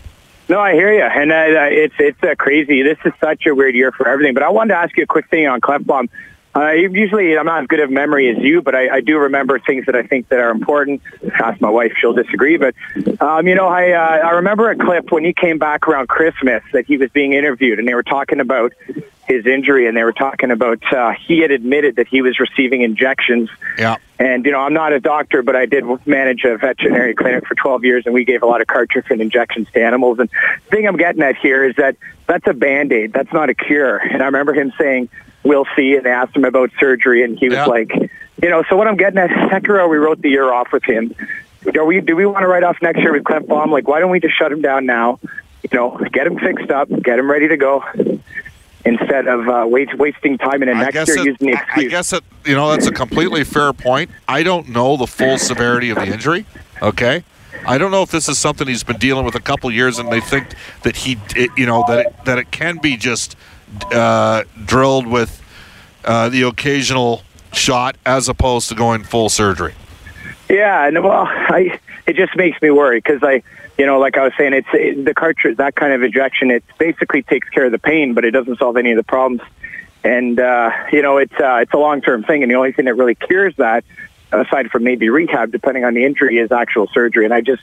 No, 0.49 0.61
I 0.61 0.75
hear 0.75 0.93
you, 0.93 1.03
and 1.03 1.33
uh, 1.33 1.67
it's 1.71 1.95
it's 1.99 2.23
uh, 2.23 2.35
crazy. 2.39 2.83
This 2.83 2.99
is 3.05 3.13
such 3.21 3.47
a 3.47 3.55
weird 3.55 3.75
year 3.75 3.91
for 3.91 4.07
everything. 4.09 4.35
But 4.35 4.43
I 4.45 4.51
wanted 4.51 4.75
to 4.75 4.79
ask 4.81 4.97
you 4.97 5.03
a 5.05 5.07
quick 5.07 5.29
thing 5.31 5.47
on 5.49 5.61
Klefbom. 5.61 6.09
Uh, 6.55 6.73
usually, 6.73 7.37
I'm 7.39 7.47
not 7.47 7.63
as 7.63 7.67
good 7.67 7.81
of 7.81 7.91
memory 7.91 8.29
as 8.29 8.43
you, 8.43 8.61
but 8.61 8.75
I, 8.75 8.97
I 8.97 9.01
do 9.01 9.19
remember 9.19 9.59
things 9.59 9.87
that 9.87 9.97
I 9.97 10.03
think 10.03 10.29
that 10.29 10.39
are 10.39 10.51
important. 10.51 11.01
Ask 11.33 11.61
my 11.61 11.71
wife; 11.71 11.93
she'll 11.99 12.13
disagree. 12.13 12.59
But 12.59 12.75
um, 13.21 13.47
you 13.49 13.55
know, 13.55 13.67
I 13.67 13.93
uh, 13.93 14.29
I 14.29 14.31
remember 14.33 14.71
a 14.71 14.77
clip 14.77 15.11
when 15.11 15.25
he 15.25 15.33
came 15.33 15.59
back 15.59 15.89
around 15.89 16.09
Christmas 16.09 16.63
that 16.73 16.87
he 16.87 16.99
was 16.99 17.11
being 17.11 17.33
interviewed, 17.33 17.79
and 17.79 17.89
they 17.89 17.95
were 17.95 18.03
talking 18.03 18.41
about 18.41 18.75
his 19.27 19.47
injury, 19.47 19.87
and 19.87 19.97
they 19.97 20.05
were 20.05 20.13
talking 20.13 20.51
about 20.51 20.83
uh, 20.93 21.13
he 21.13 21.39
had 21.39 21.51
admitted 21.51 21.97
that 21.97 22.09
he 22.09 22.23
was 22.23 22.39
receiving 22.39 22.83
injections 22.83 23.49
Yeah. 23.79 23.97
and, 24.19 24.45
you 24.45 24.53
know, 24.53 24.59
I'm 24.59 24.75
not 24.75 24.93
a 24.93 25.01
doctor, 25.01 25.43
but 25.43 25.55
I 25.55 25.67
did 25.67 25.85
manage 26.07 26.45
a 26.45 26.57
veterinary 26.59 27.15
clinic 27.15 27.47
for 27.47 27.55
12 27.55 27.85
years, 27.85 28.05
and 28.05 28.15
we 28.15 28.25
gave 28.25 28.43
a 28.43 28.47
lot 28.47 28.61
of 28.61 28.67
cartridge 28.67 29.07
and 29.11 29.21
injections 29.21 29.69
to 29.75 29.83
animals. 29.83 30.19
And 30.19 30.29
the 30.29 30.77
thing 30.77 30.89
I'm 30.89 30.97
getting 30.97 31.23
at 31.23 31.37
here 31.37 31.65
is 31.65 31.77
that 31.77 31.97
that's 32.27 32.47
a 32.47 32.53
Band-Aid. 32.53 33.13
That's 33.13 33.33
not 33.33 33.49
a 33.49 33.55
cure. 33.55 33.97
And 33.97 34.23
I 34.23 34.27
remember 34.27 34.55
him 34.55 34.73
saying, 34.79 35.09
we'll 35.45 35.67
see, 35.77 35.95
and 35.97 36.05
they 36.05 36.11
asked 36.11 36.37
him 36.37 36.45
about 36.45 36.71
surgery, 36.79 37.23
and 37.25 37.39
he 37.39 37.49
was 37.49 37.57
Yeah. 37.57 37.67
like, 37.67 37.91
you 38.43 38.49
know, 38.51 38.63
so 38.69 38.77
what 38.77 38.89
I'm 38.89 38.97
getting 38.97 39.19
at, 39.19 39.31
Sekera, 39.31 39.89
we 39.89 39.97
wrote 39.99 40.21
the 40.23 40.31
year 40.31 40.53
off 40.53 40.73
with 40.73 40.85
him. 40.85 41.15
Do 41.73 41.85
we, 41.85 42.01
do 42.01 42.17
we 42.17 42.27
want 42.27 42.43
to 42.43 42.49
write 42.49 42.65
off 42.65 42.77
next 42.83 42.99
year 43.01 43.13
with 43.13 43.23
Klefbom? 43.25 43.71
Like, 43.71 43.87
why 43.87 44.01
don't 44.01 44.11
we 44.11 44.19
just 44.21 44.37
shut 44.37 44.51
him 44.51 44.63
down 44.63 44.85
now? 44.87 45.21
You 45.63 45.71
know, 45.79 45.97
get 46.13 46.27
him 46.27 46.39
fixed 46.39 46.71
up, 46.71 46.89
get 47.03 47.19
him 47.21 47.31
ready 47.31 47.47
to 47.49 47.57
go, 47.57 47.85
instead 48.85 49.29
of 49.29 49.49
uh, 49.49 49.65
wait, 49.69 49.97
wasting 49.97 50.39
time 50.39 50.63
in 50.63 50.69
I 50.69 50.91
next 50.91 51.07
year 51.09 51.19
it, 51.19 51.25
using 51.27 51.51
the 51.53 51.57
I- 51.57 51.67
I 51.77 51.85
guess 51.85 52.13
it, 52.13 52.25
you 52.45 52.55
know 52.57 52.71
that's 52.73 52.87
a 52.89 52.93
completely 52.93 53.45
fair 53.45 53.73
point. 53.73 54.11
I 54.27 54.43
don't 54.43 54.69
know 54.71 54.97
the 54.97 55.07
full 55.07 55.39
severity 55.39 55.91
of 55.91 55.99
the 55.99 56.07
injury. 56.07 56.47
Okay, 56.83 57.23
I 57.65 57.79
don't 57.79 57.93
know 57.93 58.03
if 58.03 58.11
this 58.11 58.29
is 58.29 58.39
something 58.39 58.67
he's 58.67 58.83
been 58.83 58.99
dealing 58.99 59.25
with 59.25 59.37
a 59.37 59.41
couple 59.41 59.71
years, 59.71 60.01
and 60.01 60.11
they 60.11 60.19
think 60.21 60.49
that 60.83 60.97
he, 60.97 61.17
it, 61.37 61.51
you 61.57 61.65
know, 61.67 61.85
that 61.87 62.07
it, 62.07 62.25
that 62.25 62.39
it 62.39 62.51
can 62.51 62.79
be 62.79 62.97
just 62.97 63.37
uh, 63.93 64.45
drilled 64.65 65.07
with 65.07 65.43
uh, 66.05 66.29
the 66.29 66.43
occasional 66.43 67.23
shot 67.53 67.97
as 68.05 68.29
opposed 68.29 68.69
to 68.69 68.75
going 68.75 69.05
full 69.05 69.29
surgery. 69.29 69.75
Yeah, 70.49 70.87
and 70.87 71.03
well, 71.03 71.27
I 71.29 71.79
it 72.07 72.17
just 72.17 72.37
makes 72.37 72.61
me 72.61 72.71
worry 72.71 72.99
because 72.99 73.23
I, 73.23 73.43
you 73.79 73.87
know, 73.87 73.99
like 73.99 74.17
I 74.17 74.25
was 74.25 74.33
saying, 74.37 74.53
it's 74.53 74.69
it, 74.73 75.05
the 75.05 75.15
cartridge 75.15 75.57
that 75.59 75.75
kind 75.75 75.93
of 75.93 76.03
injection. 76.03 76.51
It 76.51 76.65
basically 76.79 77.23
takes 77.23 77.49
care 77.49 77.67
of 77.67 77.73
the 77.73 77.79
pain, 77.79 78.15
but 78.15 78.25
it 78.25 78.33
doesn't 78.33 78.59
solve 78.59 78.77
any 78.77 78.93
of 78.93 78.97
the 78.97 79.03
problems. 79.03 79.43
And 80.05 80.39
uh, 80.41 80.71
you 80.93 81.03
know, 81.03 81.19
it's 81.19 81.35
uh, 81.35 81.59
it's 81.63 81.73
a 81.73 81.79
long 81.79 82.01
term 82.01 82.25
thing, 82.25 82.43
and 82.43 82.51
the 82.51 82.57
only 82.57 82.73
thing 82.73 82.87
that 82.87 82.95
really 82.95 83.15
cures 83.15 83.55
that, 83.57 83.85
aside 84.33 84.71
from 84.71 84.85
maybe 84.85 85.09
rehab, 85.09 85.53
depending 85.53 85.85
on 85.85 85.95
the 85.95 86.05
injury, 86.05 86.39
is 86.39 86.51
actual 86.53 86.89
surgery. 86.89 87.25
And 87.25 87.33
I 87.35 87.41
just, 87.41 87.63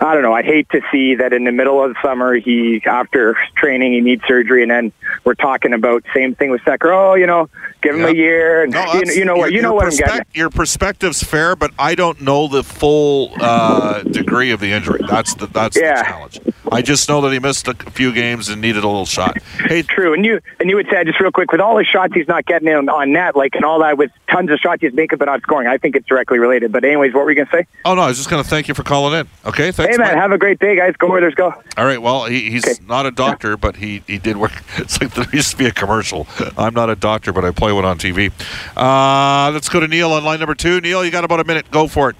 I 0.00 0.12
don't 0.14 0.22
know. 0.22 0.32
I 0.34 0.42
hate 0.42 0.68
to 0.70 0.80
see 0.92 1.14
that 1.16 1.32
in 1.32 1.44
the 1.44 1.52
middle 1.52 1.82
of 1.82 1.94
the 1.94 2.02
summer, 2.02 2.34
he 2.34 2.82
after 2.86 3.36
training 3.56 3.92
he 3.94 4.00
needs 4.00 4.22
surgery, 4.26 4.62
and 4.62 4.70
then 4.70 4.92
we're 5.24 5.34
talking 5.34 5.72
about 5.72 6.04
same 6.14 6.34
thing 6.34 6.50
with 6.50 6.62
Secker. 6.64 6.92
Oh, 6.92 7.14
you 7.14 7.26
know, 7.26 7.48
give 7.82 7.94
him 7.94 8.02
Yeah. 8.02 8.08
a 8.08 8.14
year, 8.14 8.62
and 8.64 8.72
No, 8.72 8.92
you, 8.94 9.12
you 9.12 9.24
know 9.24 9.36
what 9.36 9.50
your- 9.50 9.56
you 9.56 9.62
know 9.62 9.72
what 9.74 9.84
I'm 9.86 9.96
getting. 9.96 10.20
at. 10.20 10.26
Your 10.34 10.50
perspective's 10.50 11.22
fair, 11.22 11.56
but 11.56 11.70
I 11.78 11.94
don't 11.94 12.20
know 12.20 12.46
the 12.46 12.62
full 12.62 13.32
uh, 13.40 14.02
degree 14.02 14.50
of 14.50 14.60
the 14.60 14.72
injury. 14.72 15.00
That's 15.08 15.34
the 15.34 15.46
that's 15.46 15.78
Yeah. 15.80 15.96
the 16.02 16.04
challenge. 16.04 16.40
I 16.70 16.82
just 16.82 17.08
know 17.08 17.20
that 17.22 17.32
he 17.32 17.38
missed 17.38 17.68
a 17.68 17.74
few 17.74 18.12
games 18.12 18.48
and 18.48 18.60
needed 18.60 18.82
a 18.84 18.88
little 18.88 19.06
shot. 19.06 19.38
Hey, 19.66 19.82
True, 19.82 20.12
and 20.12 20.26
you 20.26 20.40
and 20.60 20.68
you 20.68 20.76
would 20.76 20.88
say 20.90 21.04
just 21.04 21.20
real 21.20 21.30
quick 21.30 21.52
with 21.52 21.60
all 21.60 21.76
the 21.76 21.84
shots 21.84 22.12
he's 22.12 22.28
not 22.28 22.44
getting 22.44 22.68
in 22.68 22.88
on 22.90 23.12
net, 23.12 23.34
like 23.36 23.54
and 23.54 23.64
all 23.64 23.78
that 23.80 23.96
with 23.96 24.10
tons 24.30 24.50
of 24.50 24.58
shots 24.58 24.82
he's 24.82 24.92
making 24.92 25.16
but 25.18 25.24
not 25.26 25.40
scoring. 25.42 25.68
I 25.68 25.78
think 25.78 25.96
it's 25.96 26.05
directly 26.06 26.38
related. 26.38 26.72
But 26.72 26.84
anyways, 26.84 27.12
what 27.14 27.24
were 27.24 27.30
you 27.30 27.36
gonna 27.44 27.50
say? 27.62 27.66
oh 27.84 27.94
no, 27.94 28.02
I 28.02 28.08
was 28.08 28.16
just 28.16 28.30
going 28.30 28.42
to 28.42 28.48
thank 28.48 28.68
you 28.68 28.74
for 28.74 28.82
calling 28.82 29.18
in. 29.20 29.28
Okay, 29.44 29.72
thanks. 29.72 29.92
hey 29.94 29.98
man, 29.98 30.08
Mike. 30.08 30.16
have 30.16 30.32
a 30.32 30.38
great 30.38 30.58
day, 30.58 30.76
guys. 30.76 30.94
Go 30.98 31.12
Oilers, 31.12 31.34
go. 31.34 31.52
All 31.76 31.84
right. 31.84 32.00
Well, 32.00 32.24
he, 32.26 32.50
he's 32.50 32.66
Okay. 32.66 32.78
not 32.86 33.06
a 33.06 33.10
doctor, 33.10 33.56
but 33.56 33.76
he, 33.76 34.02
he 34.06 34.18
did 34.18 34.36
work. 34.36 34.52
It's 34.78 35.00
like 35.00 35.14
there 35.14 35.26
used 35.32 35.50
to 35.52 35.56
be 35.56 35.66
a 35.66 35.72
commercial. 35.72 36.26
I'm 36.56 36.74
not 36.74 36.90
a 36.90 36.96
doctor, 36.96 37.32
but 37.32 37.44
I 37.44 37.50
play 37.50 37.72
one 37.72 37.84
on 37.84 37.98
TV. 37.98 38.30
Uh, 38.76 39.50
let's 39.52 39.68
go 39.68 39.80
to 39.80 39.88
Neil 39.88 40.12
on 40.12 40.24
line 40.24 40.38
number 40.38 40.54
two. 40.54 40.80
Neil, 40.80 41.04
you 41.04 41.10
got 41.10 41.24
about 41.24 41.40
a 41.40 41.44
minute. 41.44 41.70
Go 41.70 41.88
for 41.88 42.10
it. 42.10 42.16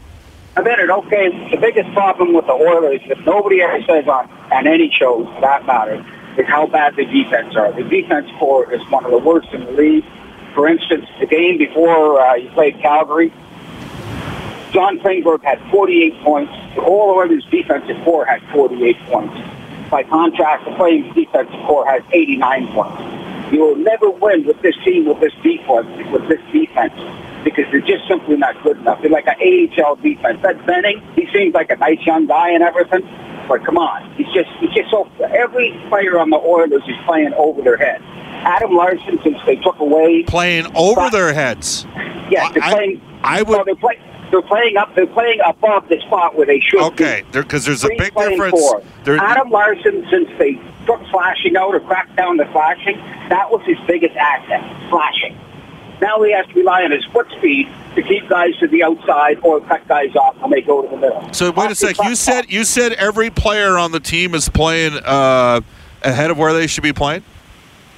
I 0.56 0.62
bet 0.62 0.78
it. 0.78 0.88
Okay, 0.88 1.50
the 1.50 1.58
biggest 1.58 1.92
problem 1.92 2.32
with 2.32 2.46
the 2.46 2.52
Oilers 2.54 3.00
that 3.08 3.24
nobody 3.26 3.60
ever 3.62 3.82
says 3.82 4.08
on 4.08 4.28
on 4.52 4.66
any 4.66 4.90
show 4.90 5.24
for 5.26 5.40
that 5.42 5.66
matter 5.66 6.04
is 6.38 6.46
how 6.46 6.66
bad 6.66 6.96
the 6.96 7.04
defense 7.04 7.54
are. 7.56 7.72
The 7.72 7.82
defense 7.84 8.30
corps 8.38 8.72
is 8.72 8.80
one 8.90 9.04
of 9.04 9.10
the 9.10 9.18
worst 9.18 9.48
in 9.52 9.64
the 9.66 9.72
league. 9.72 10.04
For 10.54 10.66
instance, 10.66 11.06
the 11.20 11.26
game 11.26 11.58
before 11.58 12.18
uh, 12.20 12.34
you 12.36 12.48
played 12.50 12.80
Calgary, 12.80 13.30
John 14.72 14.98
Klingberg 15.00 15.42
had 15.42 15.60
48 15.70 16.20
points. 16.22 16.52
The 16.74 16.82
whole 16.82 17.10
Oilers 17.16 17.44
defensive 17.50 17.96
corps 18.04 18.26
had 18.26 18.42
48 18.52 18.96
points. 19.06 19.34
By 19.90 20.02
contrast, 20.02 20.64
the 20.68 20.74
Flames 20.76 21.14
defensive 21.14 21.54
corps 21.66 21.86
has 21.86 22.02
89 22.12 22.68
points. 22.72 23.52
You 23.52 23.60
will 23.60 23.76
never 23.76 24.10
win 24.10 24.44
with 24.44 24.60
this 24.62 24.74
team, 24.84 25.06
with 25.06 25.20
this 25.20 25.32
defense, 25.42 25.86
with 26.10 26.28
this 26.28 26.40
defense, 26.52 26.92
because 27.44 27.64
they're 27.70 27.80
just 27.80 28.06
simply 28.08 28.36
not 28.36 28.60
good 28.64 28.76
enough. 28.78 29.00
They're 29.00 29.10
like 29.10 29.28
an 29.28 29.36
AHL 29.40 29.96
defense. 29.96 30.40
That 30.42 30.66
Benning, 30.66 31.00
he 31.14 31.28
seems 31.32 31.54
like 31.54 31.70
a 31.70 31.76
nice 31.76 32.04
young 32.04 32.26
guy 32.26 32.50
and 32.50 32.62
everything, 32.64 33.08
but 33.46 33.64
come 33.64 33.78
on, 33.78 34.12
he's 34.16 34.26
just 34.34 34.50
he's 34.58 34.70
just 34.74 34.90
so. 34.90 35.08
Every 35.30 35.80
player 35.88 36.18
on 36.18 36.30
the 36.30 36.38
Oilers 36.38 36.82
is 36.88 36.96
playing 37.06 37.32
over 37.34 37.62
their 37.62 37.76
head. 37.76 38.02
Adam 38.44 38.74
Larsson, 38.74 39.18
since 39.22 39.38
they 39.46 39.56
took 39.56 39.78
away 39.78 40.24
Playing 40.24 40.66
over 40.74 41.08
their 41.10 41.32
heads. 41.32 41.86
Yes, 42.28 42.52
they're 42.52 42.64
I- 42.64 42.72
playing. 42.72 43.00
I 43.22 43.42
would- 43.42 43.56
No, 43.58 43.64
they're, 43.64 43.74
play, 43.76 43.98
they're 44.30 44.42
playing 44.42 44.76
up. 44.76 44.94
They're 44.94 45.06
playing 45.06 45.40
above 45.46 45.88
the 45.88 46.00
spot 46.00 46.34
where 46.36 46.46
they 46.46 46.60
should 46.60 46.80
Okay, 46.82 47.22
be. 47.32 47.40
because 47.40 47.64
there's 47.64 47.84
a 47.84 47.88
Three 47.88 47.98
big 47.98 48.12
playing 48.12 48.30
difference. 48.32 48.60
four. 48.60 48.82
Adam 49.18 49.50
Larsson, 49.50 50.06
since 50.10 50.28
they 50.38 50.54
took 50.86 51.04
flashing 51.10 51.56
out 51.56 51.74
or 51.74 51.80
cracked 51.80 52.16
down 52.16 52.36
the 52.36 52.46
flashing, 52.46 52.96
that 53.28 53.50
was 53.50 53.62
his 53.64 53.78
biggest 53.86 54.14
asset, 54.16 54.62
flashing. 54.90 55.38
Now 56.00 56.20
he 56.22 56.32
has 56.32 56.46
to 56.48 56.54
rely 56.54 56.82
on 56.82 56.90
his 56.90 57.04
foot 57.06 57.26
speed 57.38 57.68
to 57.94 58.02
keep 58.02 58.28
guys 58.28 58.54
to 58.58 58.68
the 58.68 58.82
outside 58.82 59.38
or 59.42 59.60
cut 59.62 59.86
guys 59.88 60.14
off 60.14 60.36
when 60.42 60.50
they 60.50 60.60
go 60.60 60.82
to 60.82 60.88
the 60.88 60.96
middle. 60.98 61.32
so 61.32 61.50
wait 61.52 61.70
a 61.70 61.74
sec. 61.74 61.96
You 62.04 62.14
said 62.14 62.50
you 62.50 62.64
said 62.64 62.92
every 62.94 63.30
player 63.30 63.78
on 63.78 63.92
the 63.92 64.00
team 64.00 64.34
is 64.34 64.48
playing 64.50 64.92
uh, 65.04 65.60
ahead 66.02 66.30
of 66.30 66.36
where 66.36 66.52
they 66.52 66.66
should 66.66 66.82
be 66.82 66.92
playing. 66.92 67.22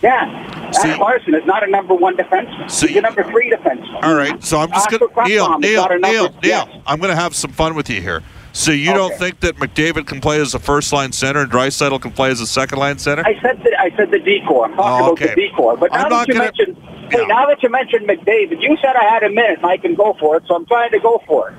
Yeah, 0.03 0.71
Adam 0.79 1.01
Larsson 1.01 1.35
is 1.35 1.45
not 1.45 1.67
a 1.67 1.71
number 1.71 1.93
one 1.95 2.17
defenseman. 2.17 2.71
See- 2.71 2.89
He's 2.89 2.97
a 2.99 3.01
number 3.01 3.25
three 3.25 3.51
defenseman. 3.51 4.03
All 4.05 4.15
right, 4.15 4.43
so 4.45 4.59
I'm 4.59 4.71
just 4.71 4.89
going 4.91 5.01
to 5.01 5.25
Neil, 5.25 5.59
Neil, 5.59 5.83
not 5.83 5.91
a 5.93 5.99
number- 5.99 6.09
Neil, 6.09 6.23
Neil. 6.29 6.39
yes. 6.45 6.69
I'm 6.87 6.99
going 7.01 7.11
to 7.11 7.17
have 7.21 7.35
some 7.35 7.51
fun 7.51 7.75
with 7.75 7.91
you 7.91 8.01
here. 8.01 8.23
So 8.53 8.71
you 8.73 8.93
don't 8.95 9.15
think 9.15 9.41
that 9.41 9.57
McDavid 9.57 10.07
can 10.07 10.21
play 10.21 10.41
as 10.41 10.55
a 10.55 10.59
first 10.59 10.93
line 10.93 11.13
center 11.13 11.41
and 11.41 11.51
Draisaitl 11.51 12.01
can 12.01 12.13
play 12.13 12.31
as 12.31 12.41
a 12.41 12.47
second 12.47 12.79
line 12.79 12.99
center? 12.99 13.23
I 13.27 13.41
said 13.41 13.63
the, 13.63 13.77
I 13.79 13.91
said 13.97 14.11
the 14.11 14.19
decor. 14.19 14.67
I'm 14.67 14.75
talking 14.75 15.07
Oh, 15.07 15.13
about 15.13 15.19
the 15.37 15.49
decor. 15.49 15.77
But 15.77 15.93
I'm 15.93 16.03
now 16.09 16.09
that 16.19 16.29
you 16.29 16.35
gonna- 16.35 16.45
mentioned, 16.47 16.77
Yeah. 17.11 17.19
wait, 17.19 17.29
now 17.29 17.47
that 17.47 17.63
you 17.63 17.69
mentioned 17.69 18.09
McDavid, 18.09 18.61
you 18.63 18.77
said 18.81 18.97
I 18.97 19.05
had 19.05 19.23
a 19.25 19.29
minute 19.31 19.59
and 19.59 19.67
I 19.67 19.77
can 19.79 19.95
go 19.95 20.17
for 20.19 20.37
it, 20.37 20.45
so 20.49 20.55
I'm 20.55 20.67
trying 20.67 20.91
to 20.93 20.99
go 21.01 21.23
for 21.27 21.51
it. 21.51 21.55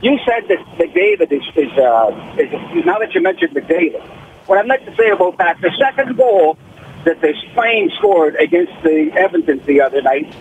You 0.00 0.18
said 0.26 0.46
that 0.48 0.58
McDavid 0.78 1.32
is 1.32 1.42
is, 1.56 1.76
uh, 1.78 2.12
is 2.38 2.84
now 2.86 2.98
that 2.98 3.14
you 3.14 3.20
mentioned 3.20 3.52
McDavid. 3.54 4.00
What 4.46 4.58
I'd 4.58 4.66
like 4.66 4.84
to 4.86 4.94
say 4.96 5.10
about 5.10 5.36
that, 5.38 5.60
the 5.60 5.70
second 5.78 6.16
goal 6.16 6.56
that 7.04 7.20
the 7.20 7.34
Flames 7.54 7.92
scored 7.98 8.36
against 8.36 8.72
the 8.82 9.10
Edmontons 9.14 9.64
the 9.66 9.80
other 9.80 10.02
night, 10.02 10.32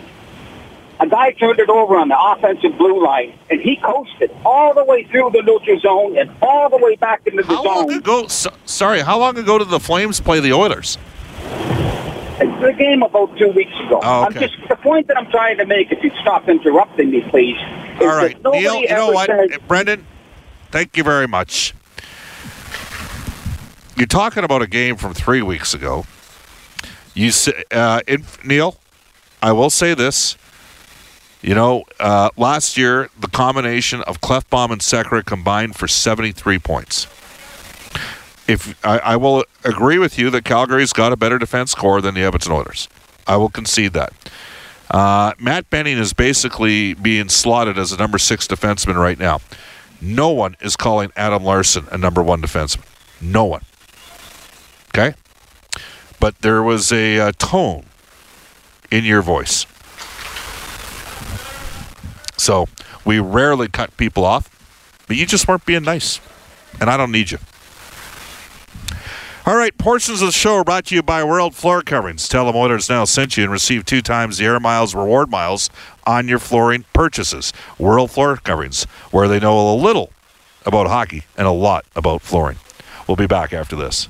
a 1.00 1.08
guy 1.08 1.32
turned 1.32 1.60
it 1.60 1.70
over 1.70 1.96
on 1.98 2.08
the 2.10 2.20
offensive 2.20 2.78
blue 2.78 3.04
line, 3.04 3.38
and 3.52 3.62
he 3.62 3.76
coasted 3.78 4.32
all 4.46 4.74
the 4.74 4.84
way 4.84 5.04
through 5.04 5.30
the 5.32 5.44
neutral 5.44 5.80
zone 5.80 6.18
and 6.18 6.30
all 6.42 6.70
the 6.70 6.78
way 6.78 6.96
back 6.96 7.22
into 7.28 7.44
the 7.44 7.56
How 7.56 7.64
long 7.64 7.90
zone. 7.90 7.98
ago? 8.00 8.28
So, 8.28 8.50
sorry, 8.66 9.02
how 9.02 9.20
long 9.20 9.38
ago 9.38 9.60
did 9.60 9.70
the 9.70 9.80
Flames 9.80 10.20
play 10.20 10.40
the 10.40 10.54
Oilers? 10.54 10.98
It's 12.40 12.62
the 12.62 12.74
game 12.74 13.02
about 13.04 13.36
two 13.38 13.50
weeks 13.50 13.72
ago. 13.86 14.00
Oh, 14.04 14.22
I'm 14.24 14.28
okay. 14.36 14.48
just 14.48 14.56
the 14.70 14.76
point 14.76 15.08
that 15.08 15.18
I'm 15.18 15.30
trying 15.32 15.58
to 15.58 15.66
make. 15.66 15.92
If 15.92 16.04
you'd 16.04 16.14
stop 16.22 16.48
interrupting 16.50 17.10
me, 17.12 17.22
please. 17.30 17.58
All 18.02 18.08
right, 18.08 18.36
Neil. 18.44 18.82
You 18.82 18.88
know 18.90 19.12
what, 19.12 19.30
Uh, 19.30 19.48
Brendan? 19.68 20.06
Thank 20.72 20.98
you 20.98 21.04
very 21.04 21.28
much. 21.28 21.74
You're 23.96 24.06
talking 24.06 24.44
about 24.44 24.62
a 24.62 24.68
game 24.68 24.96
from 24.98 25.14
three 25.16 25.42
weeks 25.42 25.74
ago. 25.74 26.06
You 27.18 27.32
say, 27.32 27.64
uh, 27.72 28.02
Neil. 28.46 28.78
I 29.42 29.52
will 29.52 29.72
say 29.72 29.96
this. 29.96 30.38
You 31.42 31.56
know, 31.56 31.84
uh, 32.00 32.30
last 32.38 32.78
year 32.78 33.10
the 33.20 33.28
combination 33.28 34.02
of 34.04 34.22
Klefbom 34.22 34.72
and 34.72 34.82
Sekera 34.82 35.26
combined 35.26 35.76
for 35.76 35.88
73 35.88 36.60
points. 36.60 37.06
If 38.48 38.78
I, 38.86 39.00
I 39.00 39.16
will 39.16 39.46
agree 39.64 39.98
with 39.98 40.20
you 40.20 40.30
that 40.30 40.46
Calgary's 40.46 40.94
got 40.94 41.12
a 41.12 41.18
better 41.18 41.40
defense 41.40 41.74
corps 41.74 42.02
than 42.02 42.14
the 42.14 42.22
Edmonton 42.22 42.52
Oilers, 42.52 42.88
I 43.26 43.38
will 43.38 43.50
concede 43.50 43.94
that. 43.94 44.14
Uh, 44.92 45.34
Matt 45.40 45.70
Benning 45.72 45.98
is 45.98 46.14
basically 46.14 46.94
being 46.94 47.30
slotted 47.30 47.80
as 47.80 47.92
a 47.92 47.98
number 47.98 48.20
six 48.20 48.48
defenseman 48.48 48.96
right 48.96 49.18
now. 49.18 49.42
No 50.00 50.30
one 50.30 50.56
is 50.62 50.76
calling 50.76 51.12
Adam 51.16 51.44
Larsson 51.44 51.88
a 51.92 51.98
number 51.98 52.22
one 52.22 52.44
defenseman. 52.44 52.86
No 53.20 53.46
one. 53.46 53.64
Okay? 54.90 55.16
But 56.20 56.40
there 56.42 56.64
was 56.64 56.92
a 56.92 57.20
uh, 57.20 57.32
tone 57.38 57.86
in 58.92 59.04
your 59.04 59.22
voice. 59.22 59.66
So 62.38 62.68
we 63.06 63.20
rarely 63.20 63.68
cut 63.68 63.96
people 63.98 64.26
off, 64.26 64.50
but 65.08 65.16
you 65.16 65.26
just 65.26 65.48
weren't 65.48 65.66
being 65.66 65.84
nice. 65.84 66.20
And 66.80 66.90
I 66.90 66.98
don't 66.98 67.12
need 67.12 67.32
you. 67.32 67.40
All 69.48 69.56
right, 69.56 69.76
portions 69.78 70.22
of 70.22 70.28
the 70.28 70.34
show 70.34 70.56
are 70.56 70.64
brought 70.66 70.88
to 70.88 70.96
you 70.96 71.02
by 71.02 71.24
World 71.24 71.56
Floor 71.56 71.82
Coverings. 71.82 72.28
Tell 72.28 72.52
them 72.52 72.80
now 72.90 73.06
sent 73.06 73.38
you 73.38 73.44
and 73.44 73.52
receive 73.52 73.86
two 73.86 74.02
times 74.02 74.38
the 74.38 74.46
Air 74.46 74.60
Miles 74.60 74.94
reward 74.94 75.32
miles 75.32 75.70
on 76.06 76.28
your 76.28 76.38
flooring 76.38 76.84
purchases. 76.92 77.54
World 77.80 78.12
Floor 78.12 78.36
Coverings, 78.36 78.84
where 79.12 79.30
they 79.30 79.40
know 79.40 79.74
a 79.74 79.76
little 79.76 80.12
about 80.66 80.88
hockey 80.88 81.24
and 81.38 81.48
a 81.48 81.52
lot 81.52 81.86
about 81.96 82.22
flooring. 82.22 82.58
We'll 83.08 83.16
be 83.16 83.26
back 83.26 83.54
after 83.54 83.78
this. 83.78 84.10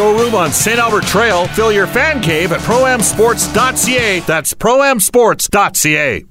showroom 0.00 0.34
on 0.34 0.50
St. 0.50 0.78
Albert 0.78 1.04
Trail. 1.04 1.46
Fill 1.48 1.70
your 1.70 1.86
fan 1.86 2.22
cave 2.22 2.52
at 2.52 2.60
proamsports.ca. 2.60 4.20
That's 4.20 4.54
proamsports.ca. 4.54 6.24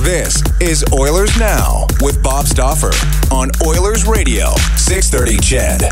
This 0.00 0.42
is 0.58 0.84
Oilers 0.90 1.38
Now 1.38 1.86
with 2.00 2.22
Bob 2.22 2.46
Stauffer 2.46 2.92
on 3.30 3.50
Oilers 3.66 4.06
Radio, 4.06 4.54
630 4.78 5.36
CHED. 5.36 5.82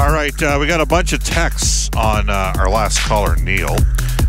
All 0.00 0.12
right, 0.12 0.42
uh, 0.42 0.58
we 0.60 0.66
got 0.66 0.80
a 0.80 0.86
bunch 0.86 1.12
of 1.12 1.22
texts 1.22 1.88
on 1.96 2.28
uh, 2.28 2.54
our 2.58 2.68
last 2.68 2.98
caller, 2.98 3.36
Neil. 3.36 3.76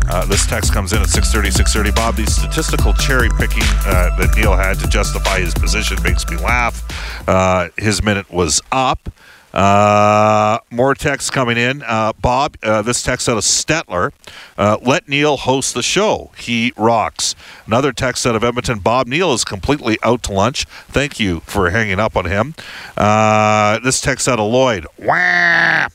Uh, 0.08 0.24
this 0.26 0.46
text 0.46 0.72
comes 0.72 0.92
in 0.92 1.02
at 1.02 1.08
630, 1.08 1.50
630. 1.50 1.90
Bob, 1.90 2.14
the 2.14 2.24
statistical 2.30 2.92
cherry 2.94 3.28
picking 3.30 3.64
uh, 3.84 4.16
that 4.16 4.32
Neil 4.36 4.54
had 4.54 4.78
to 4.78 4.86
justify 4.86 5.40
his 5.40 5.54
position 5.54 6.00
makes 6.04 6.28
me 6.30 6.36
laugh. 6.36 6.86
Uh, 7.28 7.68
his 7.76 8.00
minute 8.00 8.30
was 8.30 8.62
up. 8.70 9.10
Uh, 9.52 10.58
more 10.70 10.94
texts 10.94 11.30
coming 11.30 11.56
in. 11.56 11.82
Uh, 11.82 12.12
Bob, 12.20 12.56
uh, 12.62 12.82
this 12.82 13.02
text 13.02 13.28
out 13.28 13.36
of 13.36 13.44
Stettler. 13.44 14.12
Uh, 14.56 14.76
let 14.82 15.08
Neil 15.08 15.36
host 15.36 15.74
the 15.74 15.82
show. 15.82 16.30
He 16.38 16.72
rocks. 16.76 17.34
Another 17.66 17.92
text 17.92 18.26
out 18.26 18.36
of 18.36 18.44
Edmonton. 18.44 18.78
Bob 18.78 19.06
Neil 19.06 19.32
is 19.32 19.44
completely 19.44 19.98
out 20.02 20.22
to 20.24 20.32
lunch. 20.32 20.66
Thank 20.88 21.18
you 21.18 21.40
for 21.40 21.70
hanging 21.70 21.98
up 21.98 22.16
on 22.16 22.26
him. 22.26 22.54
Uh, 22.96 23.78
this 23.80 24.00
text 24.00 24.28
out 24.28 24.38
of 24.38 24.50
Lloyd. 24.50 24.86
Wah! 24.98 25.88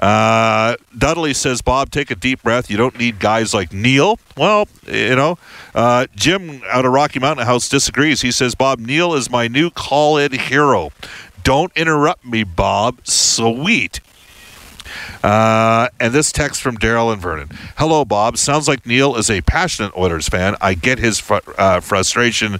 Uh, 0.00 0.76
Dudley 0.96 1.34
says, 1.34 1.60
Bob, 1.60 1.90
take 1.90 2.10
a 2.10 2.14
deep 2.14 2.42
breath. 2.42 2.70
You 2.70 2.78
don't 2.78 2.98
need 2.98 3.18
guys 3.18 3.52
like 3.52 3.70
Neil. 3.70 4.18
Well, 4.34 4.66
you 4.86 5.14
know, 5.14 5.38
uh, 5.74 6.06
Jim 6.16 6.62
out 6.70 6.86
of 6.86 6.92
Rocky 6.92 7.18
Mountain 7.18 7.44
House 7.46 7.68
disagrees. 7.68 8.22
He 8.22 8.30
says, 8.30 8.54
Bob, 8.54 8.78
Neil 8.78 9.12
is 9.12 9.30
my 9.30 9.46
new 9.46 9.68
call 9.68 10.16
in 10.16 10.32
hero. 10.32 10.90
Don't 11.42 11.72
interrupt 11.76 12.24
me, 12.24 12.44
Bob. 12.44 13.06
Sweet. 13.06 14.00
Uh, 15.22 15.88
and 16.00 16.12
this 16.12 16.32
text 16.32 16.62
from 16.62 16.76
Daryl 16.76 17.12
and 17.12 17.20
Vernon. 17.20 17.48
Hello, 17.76 18.04
Bob. 18.04 18.36
Sounds 18.36 18.66
like 18.66 18.86
Neil 18.86 19.16
is 19.16 19.30
a 19.30 19.40
passionate 19.42 19.96
Oilers 19.96 20.28
fan. 20.28 20.56
I 20.60 20.74
get 20.74 20.98
his 20.98 21.20
fr- 21.20 21.38
uh, 21.58 21.80
frustration. 21.80 22.58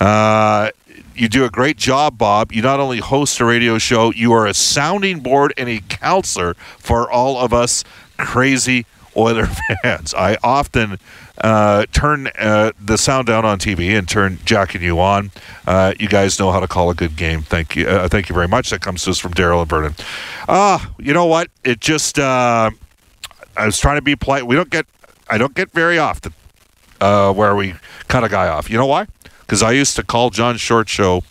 Uh, 0.00 0.70
you 1.14 1.28
do 1.28 1.44
a 1.44 1.50
great 1.50 1.76
job, 1.76 2.16
Bob. 2.16 2.52
You 2.52 2.62
not 2.62 2.80
only 2.80 2.98
host 2.98 3.40
a 3.40 3.44
radio 3.44 3.78
show, 3.78 4.12
you 4.12 4.32
are 4.32 4.46
a 4.46 4.54
sounding 4.54 5.20
board 5.20 5.52
and 5.58 5.68
a 5.68 5.80
counselor 5.80 6.54
for 6.78 7.10
all 7.10 7.38
of 7.38 7.52
us 7.52 7.84
crazy 8.16 8.86
Oiler 9.16 9.46
fans. 9.82 10.14
I 10.14 10.38
often 10.42 10.98
uh, 11.40 11.86
turn 11.92 12.28
uh, 12.38 12.72
the 12.80 12.98
sound 12.98 13.26
down 13.26 13.44
on 13.44 13.58
TV 13.58 13.96
and 13.96 14.08
turn 14.08 14.38
Jack 14.44 14.74
and 14.74 14.82
you 14.82 15.00
on. 15.00 15.30
Uh, 15.66 15.94
you 15.98 16.08
guys 16.08 16.38
know 16.38 16.50
how 16.50 16.60
to 16.60 16.68
call 16.68 16.90
a 16.90 16.94
good 16.94 17.16
game. 17.16 17.42
Thank 17.42 17.76
you. 17.76 17.86
Uh, 17.86 18.08
thank 18.08 18.28
you 18.28 18.34
very 18.34 18.48
much. 18.48 18.70
That 18.70 18.80
comes 18.80 19.04
to 19.04 19.10
us 19.10 19.18
from 19.18 19.34
Daryl 19.34 19.60
and 19.60 19.70
Vernon. 19.70 19.94
Ah, 20.48 20.90
you 20.98 21.12
know 21.12 21.26
what? 21.26 21.48
It 21.64 21.80
just. 21.80 22.18
Uh, 22.18 22.70
I 23.56 23.66
was 23.66 23.78
trying 23.78 23.96
to 23.96 24.02
be 24.02 24.16
polite. 24.16 24.46
We 24.46 24.56
don't 24.56 24.70
get. 24.70 24.86
I 25.30 25.38
don't 25.38 25.54
get 25.54 25.70
very 25.72 25.98
often 25.98 26.32
uh, 27.00 27.32
where 27.32 27.54
we 27.54 27.74
cut 28.08 28.24
a 28.24 28.28
guy 28.28 28.48
off. 28.48 28.70
You 28.70 28.78
know 28.78 28.86
why? 28.86 29.06
Because 29.40 29.62
I 29.62 29.72
used 29.72 29.96
to 29.96 30.02
call 30.02 30.30
John 30.30 30.56
Short 30.56 30.88
show 30.88 31.22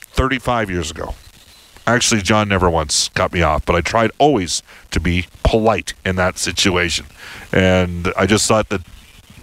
35 0.00 0.70
years 0.70 0.90
ago. 0.90 1.14
Actually, 1.86 2.22
John 2.22 2.48
never 2.48 2.70
once 2.70 3.08
cut 3.10 3.32
me 3.32 3.42
off, 3.42 3.66
but 3.66 3.76
I 3.76 3.82
tried 3.82 4.10
always 4.18 4.62
to 4.90 5.00
be 5.00 5.26
polite 5.42 5.92
in 6.04 6.16
that 6.16 6.38
situation. 6.38 7.06
And 7.52 8.10
I 8.16 8.24
just 8.24 8.48
thought 8.48 8.70
that 8.70 8.80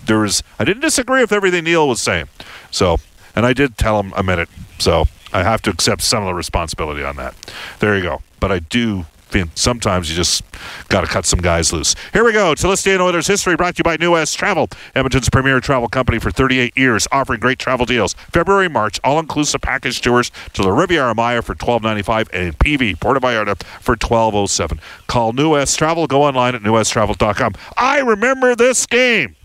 there 0.05 0.19
was, 0.19 0.43
I 0.59 0.65
didn't 0.65 0.81
disagree 0.81 1.21
with 1.21 1.31
everything 1.31 1.63
Neil 1.63 1.87
was 1.87 2.01
saying. 2.01 2.27
So, 2.71 2.97
and 3.35 3.45
I 3.45 3.53
did 3.53 3.77
tell 3.77 3.99
him 3.99 4.13
a 4.15 4.23
minute. 4.23 4.49
So 4.79 5.05
I 5.33 5.43
have 5.43 5.61
to 5.63 5.69
accept 5.69 6.01
some 6.01 6.23
of 6.23 6.27
the 6.27 6.33
responsibility 6.33 7.03
on 7.03 7.15
that. 7.17 7.35
There 7.79 7.95
you 7.95 8.03
go. 8.03 8.21
But 8.39 8.51
I 8.51 8.59
do 8.59 9.05
think 9.31 9.51
sometimes 9.55 10.09
you 10.09 10.15
just 10.15 10.43
got 10.89 11.01
to 11.01 11.07
cut 11.07 11.25
some 11.25 11.39
guys 11.39 11.71
loose. 11.71 11.95
Here 12.13 12.23
we 12.23 12.33
go. 12.33 12.51
In 12.51 13.01
Oilers 13.01 13.27
history 13.27 13.55
brought 13.55 13.75
to 13.75 13.79
you 13.79 13.83
by 13.83 13.95
New 13.97 14.11
West 14.11 14.37
Travel, 14.37 14.69
Edmonton's 14.93 15.29
premier 15.29 15.59
travel 15.61 15.87
company 15.87 16.19
for 16.19 16.31
38 16.31 16.77
years, 16.77 17.07
offering 17.11 17.39
great 17.39 17.57
travel 17.57 17.85
deals. 17.85 18.13
February, 18.33 18.67
March, 18.67 18.99
all-inclusive 19.03 19.61
package 19.61 20.01
tours 20.01 20.31
to 20.53 20.61
the 20.61 20.71
Riviera 20.71 21.15
Maya 21.15 21.41
for 21.41 21.55
$12.95 21.55 22.27
and 22.33 22.57
PV, 22.59 22.99
Puerto 22.99 23.19
Vallarta, 23.19 23.63
for 23.81 23.95
$12.07. 23.95 24.79
Call 25.07 25.33
New 25.33 25.51
West 25.51 25.77
Travel. 25.77 26.07
Go 26.07 26.23
online 26.23 26.55
at 26.55 26.61
newwesttravel.com. 26.61 27.53
I 27.77 27.99
remember 27.99 28.55
this 28.55 28.85
game. 28.85 29.35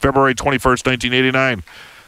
February 0.00 0.34
21st, 0.34 0.86
1989. 0.86 1.62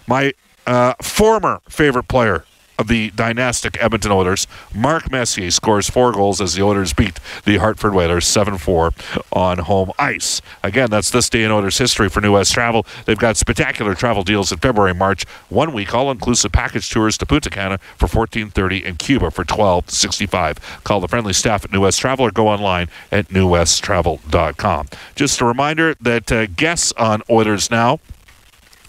My 0.06 0.32
uh, 0.66 0.94
former 1.02 1.60
favorite 1.68 2.08
player 2.08 2.44
of 2.80 2.88
the 2.88 3.10
dynastic 3.10 3.80
Edmonton 3.80 4.10
Oilers. 4.10 4.46
Mark 4.74 5.10
Messier 5.10 5.50
scores 5.50 5.90
four 5.90 6.12
goals 6.12 6.40
as 6.40 6.54
the 6.54 6.62
Oilers 6.62 6.94
beat 6.94 7.20
the 7.44 7.58
Hartford 7.58 7.94
Whalers 7.94 8.26
7 8.26 8.56
4 8.56 8.92
on 9.32 9.58
home 9.58 9.92
ice. 9.98 10.40
Again, 10.62 10.88
that's 10.90 11.10
this 11.10 11.28
day 11.28 11.44
in 11.44 11.50
Oilers 11.50 11.76
history 11.76 12.08
for 12.08 12.22
New 12.22 12.32
West 12.32 12.52
Travel. 12.52 12.86
They've 13.04 13.18
got 13.18 13.36
spectacular 13.36 13.94
travel 13.94 14.24
deals 14.24 14.50
in 14.50 14.58
February 14.58 14.94
March. 14.94 15.24
One 15.50 15.72
week 15.74 15.94
all 15.94 16.10
inclusive 16.10 16.52
package 16.52 16.88
tours 16.88 17.18
to 17.18 17.26
Punta 17.26 17.50
Cana 17.50 17.78
for 17.98 18.06
$14.30 18.06 18.86
and 18.88 18.98
Cuba 18.98 19.30
for 19.30 19.44
$12.65. 19.44 20.82
Call 20.82 21.00
the 21.00 21.08
friendly 21.08 21.34
staff 21.34 21.64
at 21.64 21.72
New 21.72 21.82
West 21.82 22.00
Travel 22.00 22.24
or 22.24 22.30
go 22.30 22.48
online 22.48 22.88
at 23.12 23.28
newwesttravel.com. 23.28 24.88
Just 25.14 25.40
a 25.40 25.44
reminder 25.44 25.94
that 26.00 26.32
uh, 26.32 26.46
guests 26.46 26.92
on 26.96 27.22
Oilers 27.28 27.70
Now 27.70 28.00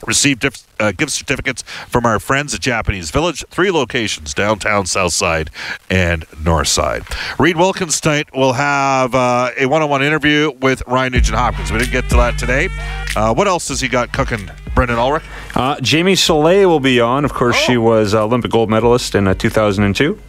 receive 0.05 0.39
dif- 0.39 0.65
uh, 0.79 0.91
gift 0.91 1.11
certificates 1.11 1.61
from 1.87 2.05
our 2.05 2.19
friends 2.19 2.53
at 2.53 2.59
Japanese 2.61 3.11
Village. 3.11 3.45
Three 3.49 3.71
locations 3.71 4.33
downtown, 4.33 4.85
south 4.85 5.13
side, 5.13 5.49
and 5.89 6.25
north 6.43 6.67
side. 6.67 7.03
Reed 7.39 7.57
Wilkins 7.57 7.99
tonight 8.01 8.33
will 8.33 8.53
have 8.53 9.13
uh, 9.15 9.51
a 9.57 9.65
one 9.65 9.81
on 9.81 9.89
one 9.89 10.03
interview 10.03 10.51
with 10.61 10.83
Ryan 10.87 11.13
Nugent 11.13 11.37
Hopkins. 11.37 11.71
We 11.71 11.79
didn't 11.79 11.91
get 11.91 12.09
to 12.09 12.15
that 12.17 12.37
today. 12.37 12.69
Uh, 13.15 13.33
what 13.33 13.47
else 13.47 13.67
has 13.69 13.81
he 13.81 13.87
got 13.87 14.11
cooking, 14.13 14.49
Brendan 14.73 14.97
Ulrich? 14.97 15.23
Uh, 15.55 15.79
Jamie 15.81 16.15
Soleil 16.15 16.69
will 16.69 16.79
be 16.79 16.99
on. 16.99 17.25
Of 17.25 17.33
course, 17.33 17.55
she 17.55 17.77
was 17.77 18.13
Olympic 18.13 18.51
gold 18.51 18.69
medalist 18.69 19.15
in 19.15 19.27
uh, 19.27 19.33
2002. 19.33 20.19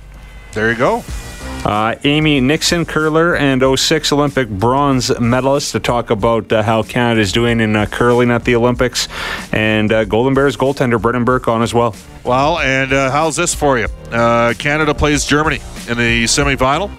There 0.52 0.70
you 0.70 0.76
go. 0.76 1.02
Uh, 1.64 1.94
Amy 2.02 2.40
Nixon, 2.40 2.84
curler 2.84 3.36
and 3.36 3.62
06 3.78 4.12
Olympic 4.12 4.48
bronze 4.48 5.16
medalist, 5.20 5.72
to 5.72 5.80
talk 5.80 6.10
about 6.10 6.50
uh, 6.52 6.62
how 6.62 6.82
Canada 6.82 7.20
is 7.20 7.30
doing 7.30 7.60
in 7.60 7.76
uh, 7.76 7.86
curling 7.86 8.32
at 8.32 8.44
the 8.44 8.56
Olympics. 8.56 9.06
And 9.52 9.92
uh, 9.92 10.04
Golden 10.04 10.34
Bears 10.34 10.56
goaltender 10.56 11.00
Brendan 11.00 11.24
Burke 11.24 11.46
on 11.46 11.62
as 11.62 11.72
well. 11.72 11.94
Well, 12.24 12.58
and 12.58 12.92
uh, 12.92 13.10
how's 13.12 13.36
this 13.36 13.54
for 13.54 13.78
you? 13.78 13.86
Uh, 14.10 14.54
Canada 14.58 14.92
plays 14.92 15.24
Germany 15.24 15.60
in 15.88 15.96
the 15.96 16.24
semifinal. 16.24 16.90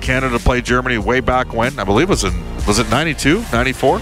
Canada 0.00 0.38
played 0.38 0.64
Germany 0.64 0.98
way 0.98 1.18
back 1.18 1.52
when 1.52 1.76
I 1.78 1.84
believe 1.84 2.08
it 2.08 2.10
was 2.10 2.24
in 2.24 2.44
was 2.66 2.78
it 2.78 2.88
92, 2.90 3.44
94, 3.52 4.00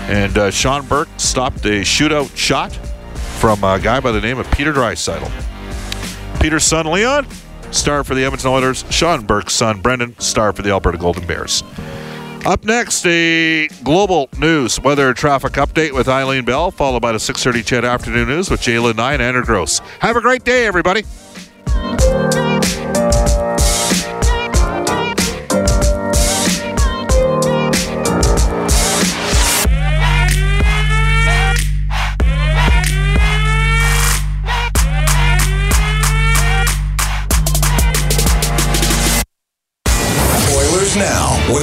and 0.00 0.54
Sean 0.54 0.86
Burke 0.86 1.08
stopped 1.16 1.64
a 1.64 1.80
shootout 1.80 2.34
shot 2.36 2.72
from 3.38 3.64
a 3.64 3.78
guy 3.78 4.00
by 4.00 4.12
the 4.12 4.20
name 4.20 4.38
of 4.38 4.50
Peter 4.52 4.72
Draisaitl. 4.72 5.30
Peter's 6.40 6.64
son 6.64 6.86
Leon, 6.86 7.26
star 7.72 8.04
for 8.04 8.14
the 8.14 8.24
Edmonton 8.24 8.50
Oilers. 8.50 8.84
Sean 8.90 9.24
Burke's 9.24 9.54
son 9.54 9.80
Brendan, 9.80 10.18
star 10.18 10.52
for 10.52 10.62
the 10.62 10.70
Alberta 10.70 10.98
Golden 10.98 11.26
Bears. 11.26 11.62
Up 12.44 12.64
next, 12.64 13.06
a 13.06 13.68
global 13.84 14.28
news 14.36 14.80
weather 14.80 15.14
traffic 15.14 15.52
update 15.52 15.92
with 15.92 16.08
Eileen 16.08 16.44
Bell, 16.44 16.72
followed 16.72 17.00
by 17.00 17.12
the 17.12 17.18
6:30 17.18 17.62
CHED 17.62 17.84
afternoon 17.84 18.28
news 18.28 18.50
with 18.50 18.60
Jalen 18.60 18.96
Nye 18.96 19.14
and 19.14 19.22
Andrew 19.22 19.44
Gross. 19.44 19.80
Have 20.00 20.16
a 20.16 20.20
great 20.20 20.44
day, 20.44 20.66
everybody. 20.66 21.04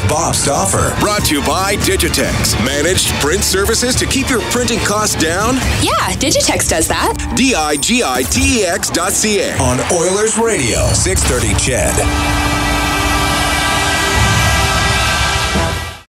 Bob 0.10 0.34
Stauffer. 0.34 1.00
Brought 1.00 1.26
to 1.26 1.36
you 1.36 1.42
by 1.46 1.76
Digitex. 1.76 2.54
Managed 2.66 3.10
print 3.22 3.44
services 3.44 3.96
to 3.96 4.08
keep 4.08 4.28
your 4.28 4.42
printing 4.50 4.80
costs 4.80 5.22
down? 5.22 5.56
Yeah, 5.84 6.16
Digitex 6.18 6.68
does 6.68 6.88
that. 6.88 7.16
D 7.38 7.54
I 7.54 7.78
G 7.78 8.02
I 8.04 8.24
T 8.24 8.62
E 8.62 8.66
X 8.66 8.90
dot 8.90 9.12
C 9.12 9.40
A. 9.42 9.56
On 9.60 9.80
Oilers 9.94 10.40
Radio, 10.40 10.88
630 10.94 11.54
CHED. 11.60 12.69